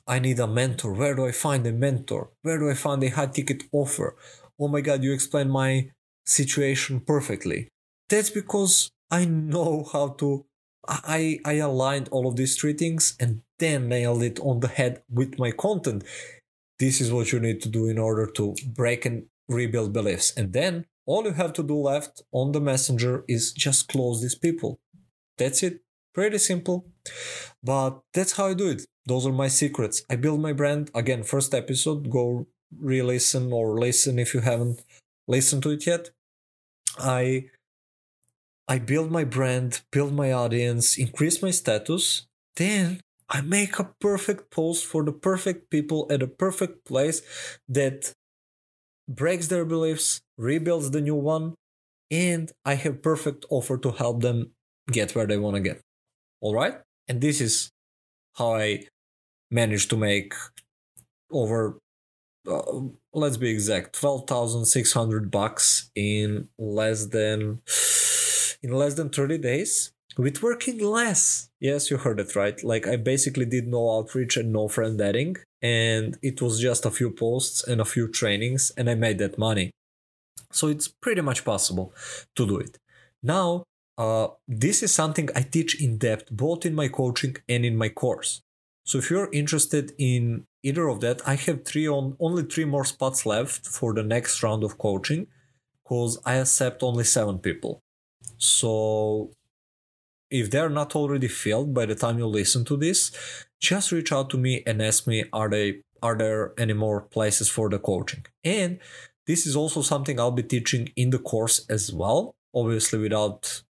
I 0.07 0.19
need 0.19 0.39
a 0.39 0.47
mentor. 0.47 0.93
Where 0.93 1.15
do 1.15 1.25
I 1.25 1.31
find 1.31 1.65
a 1.65 1.71
mentor? 1.71 2.29
Where 2.43 2.59
do 2.59 2.69
I 2.69 2.75
find 2.75 3.03
a 3.03 3.09
high 3.09 3.27
ticket 3.27 3.63
offer? 3.71 4.15
Oh 4.59 4.67
my 4.67 4.81
god, 4.81 5.03
you 5.03 5.13
explained 5.13 5.51
my 5.51 5.91
situation 6.25 6.99
perfectly. 6.99 7.69
That's 8.09 8.29
because 8.29 8.89
I 9.09 9.25
know 9.25 9.87
how 9.91 10.09
to 10.19 10.45
I 10.87 11.39
I 11.45 11.53
aligned 11.53 12.09
all 12.09 12.27
of 12.27 12.35
these 12.35 12.55
three 12.55 12.73
things 12.73 13.15
and 13.19 13.41
then 13.59 13.87
nailed 13.87 14.23
it 14.23 14.39
on 14.39 14.59
the 14.59 14.67
head 14.67 15.01
with 15.09 15.39
my 15.39 15.51
content 15.51 16.03
this 16.79 17.01
is 17.01 17.11
what 17.11 17.31
you 17.31 17.39
need 17.39 17.61
to 17.61 17.69
do 17.69 17.87
in 17.87 17.97
order 17.97 18.25
to 18.27 18.55
break 18.67 19.05
and 19.05 19.25
rebuild 19.47 19.93
beliefs. 19.93 20.33
And 20.35 20.53
then 20.53 20.85
all 21.05 21.23
you 21.23 21.33
have 21.33 21.53
to 21.53 21.63
do 21.63 21.75
left 21.77 22.21
on 22.31 22.51
the 22.51 22.59
messenger 22.59 23.23
is 23.27 23.53
just 23.53 23.87
close 23.87 24.21
these 24.21 24.35
people. 24.35 24.79
That's 25.37 25.63
it. 25.63 25.81
Pretty 26.13 26.37
simple. 26.37 26.85
But 27.63 27.99
that's 28.13 28.33
how 28.33 28.47
I 28.47 28.53
do 28.53 28.69
it. 28.69 28.85
Those 29.05 29.27
are 29.27 29.33
my 29.33 29.47
secrets. 29.49 30.03
I 30.09 30.15
build 30.15 30.39
my 30.39 30.53
brand. 30.53 30.89
Again, 30.95 31.23
first 31.23 31.53
episode, 31.53 32.09
go 32.09 32.47
re 32.79 33.01
listen 33.01 33.53
or 33.53 33.79
listen 33.79 34.17
if 34.17 34.33
you 34.33 34.39
haven't 34.39 34.83
listened 35.27 35.63
to 35.63 35.71
it 35.71 35.85
yet. 35.85 36.09
I 36.97 37.45
I 38.67 38.79
build 38.79 39.11
my 39.11 39.23
brand, 39.23 39.81
build 39.91 40.13
my 40.13 40.31
audience, 40.31 40.97
increase 40.97 41.41
my 41.41 41.51
status. 41.51 42.25
Then 42.55 43.01
I 43.29 43.41
make 43.41 43.79
a 43.79 43.91
perfect 43.99 44.51
post 44.51 44.85
for 44.85 45.03
the 45.03 45.11
perfect 45.11 45.69
people 45.69 46.07
at 46.11 46.21
a 46.21 46.27
perfect 46.27 46.85
place 46.85 47.21
that 47.67 48.13
breaks 49.07 49.47
their 49.47 49.65
beliefs, 49.65 50.21
rebuilds 50.37 50.91
the 50.91 51.01
new 51.01 51.15
one, 51.15 51.55
and 52.11 52.51
I 52.63 52.75
have 52.75 53.01
perfect 53.01 53.45
offer 53.49 53.77
to 53.77 53.91
help 53.91 54.21
them 54.21 54.51
get 54.91 55.15
where 55.15 55.25
they 55.25 55.37
want 55.37 55.55
to 55.55 55.61
get. 55.61 55.81
All 56.41 56.53
right? 56.53 56.75
And 57.07 57.21
this 57.21 57.41
is 57.41 57.71
how 58.35 58.55
I 58.55 58.87
managed 59.49 59.89
to 59.89 59.97
make 59.97 60.33
over 61.31 61.79
uh, 62.47 62.81
let's 63.11 63.37
be 63.37 63.49
exact 63.49 63.93
12,600 63.99 65.31
bucks 65.31 65.89
in 65.95 66.47
less 66.59 67.07
than 67.07 67.61
in 68.61 68.71
less 68.71 68.93
than 68.93 69.09
30 69.09 69.39
days 69.39 69.91
with 70.17 70.41
working 70.41 70.79
less. 70.79 71.49
Yes, 71.59 71.89
you 71.89 71.97
heard 71.97 72.19
it 72.19 72.35
right. 72.35 72.63
Like 72.63 72.87
I 72.87 72.95
basically 72.95 73.45
did 73.45 73.67
no 73.67 73.97
outreach 73.97 74.37
and 74.37 74.51
no 74.51 74.67
friend 74.67 74.99
adding, 75.01 75.37
and 75.61 76.17
it 76.21 76.41
was 76.41 76.59
just 76.59 76.85
a 76.85 76.91
few 76.91 77.11
posts 77.11 77.63
and 77.67 77.81
a 77.81 77.85
few 77.85 78.07
trainings, 78.07 78.71
and 78.77 78.89
I 78.89 78.95
made 78.95 79.17
that 79.19 79.37
money. 79.37 79.71
So 80.51 80.67
it's 80.67 80.87
pretty 80.87 81.21
much 81.21 81.43
possible 81.43 81.93
to 82.35 82.47
do 82.47 82.57
it. 82.57 82.77
Now, 83.21 83.63
uh, 83.97 84.27
this 84.47 84.83
is 84.83 84.93
something 84.93 85.29
I 85.35 85.41
teach 85.41 85.81
in 85.81 85.97
depth 85.97 86.29
both 86.31 86.65
in 86.65 86.75
my 86.75 86.87
coaching 86.87 87.37
and 87.47 87.65
in 87.65 87.75
my 87.75 87.89
course. 87.89 88.41
So 88.83 88.99
if 88.99 89.09
you're 89.09 89.31
interested 89.31 89.93
in 89.97 90.45
either 90.63 90.87
of 90.87 90.99
that, 91.01 91.27
I 91.27 91.35
have 91.35 91.65
three 91.65 91.87
on 91.87 92.15
only 92.19 92.43
three 92.43 92.65
more 92.65 92.85
spots 92.85 93.25
left 93.25 93.65
for 93.65 93.93
the 93.93 94.03
next 94.03 94.43
round 94.43 94.63
of 94.63 94.77
coaching 94.77 95.27
because 95.83 96.19
I 96.25 96.35
accept 96.35 96.83
only 96.83 97.03
seven 97.03 97.39
people. 97.39 97.81
So 98.37 99.31
if 100.29 100.51
they're 100.51 100.69
not 100.69 100.95
already 100.95 101.27
filled 101.27 101.73
by 101.73 101.85
the 101.85 101.95
time 101.95 102.17
you 102.17 102.27
listen 102.27 102.65
to 102.65 102.77
this, 102.77 103.11
just 103.59 103.91
reach 103.91 104.11
out 104.11 104.29
to 104.31 104.37
me 104.37 104.63
and 104.65 104.81
ask 104.81 105.07
me 105.07 105.25
are 105.31 105.49
they 105.49 105.81
are 106.01 106.15
there 106.15 106.53
any 106.57 106.73
more 106.73 107.01
places 107.01 107.49
for 107.49 107.69
the 107.69 107.79
coaching? 107.79 108.25
And 108.43 108.79
this 109.27 109.47
is 109.47 109.55
also 109.55 109.81
something 109.81 110.19
I'll 110.19 110.31
be 110.31 110.43
teaching 110.43 110.91
in 110.95 111.09
the 111.09 111.19
course 111.19 111.65
as 111.69 111.91
well, 111.91 112.35
obviously 112.53 112.99
without 112.99 113.63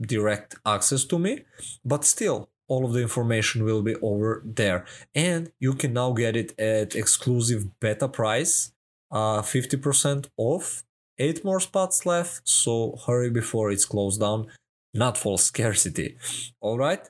direct 0.00 0.54
access 0.64 1.04
to 1.06 1.18
me, 1.18 1.44
but 1.84 2.04
still 2.04 2.48
all 2.68 2.84
of 2.84 2.92
the 2.92 3.00
information 3.00 3.64
will 3.64 3.82
be 3.82 3.96
over 3.96 4.42
there 4.44 4.84
and 5.14 5.50
you 5.58 5.72
can 5.72 5.92
now 5.94 6.12
get 6.12 6.36
it 6.36 6.58
at 6.60 6.94
exclusive 6.94 7.80
beta 7.80 8.06
price 8.06 8.72
uh 9.10 9.40
50% 9.40 10.28
off 10.36 10.84
eight 11.18 11.42
more 11.44 11.60
spots 11.60 12.04
left 12.04 12.46
so 12.46 12.98
hurry 13.06 13.30
before 13.30 13.70
it's 13.70 13.86
closed 13.86 14.20
down 14.20 14.46
not 14.94 15.18
for 15.18 15.38
scarcity. 15.38 16.16
All 16.60 16.78
right. 16.78 17.08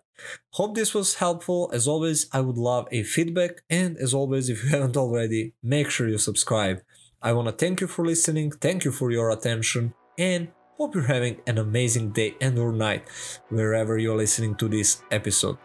Hope 0.52 0.74
this 0.74 0.94
was 0.94 1.16
helpful. 1.16 1.70
As 1.72 1.86
always, 1.86 2.26
I 2.32 2.40
would 2.40 2.58
love 2.58 2.88
a 2.90 3.02
feedback. 3.02 3.62
And 3.70 3.96
as 3.98 4.14
always, 4.14 4.48
if 4.48 4.64
you 4.64 4.70
haven't 4.76 4.96
already, 4.96 5.54
make 5.62 5.90
sure 5.90 6.08
you 6.08 6.18
subscribe. 6.18 6.80
I 7.22 7.32
want 7.32 7.48
to 7.48 7.52
thank 7.52 7.80
you 7.80 7.86
for 7.86 8.04
listening. 8.04 8.50
Thank 8.52 8.84
you 8.84 8.92
for 8.92 9.10
your 9.10 9.30
attention. 9.30 9.94
And 10.16 10.48
hope 10.76 10.94
you're 10.94 11.04
having 11.04 11.40
an 11.46 11.58
amazing 11.58 12.10
day 12.10 12.36
and 12.40 12.58
or 12.58 12.72
night 12.72 13.08
wherever 13.48 13.98
you're 13.98 14.16
listening 14.16 14.54
to 14.56 14.68
this 14.68 15.02
episode. 15.10 15.58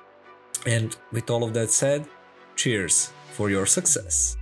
And 0.65 0.95
with 1.11 1.29
all 1.29 1.43
of 1.43 1.53
that 1.53 1.69
said, 1.69 2.07
cheers 2.55 3.11
for 3.31 3.49
your 3.49 3.65
success. 3.65 4.37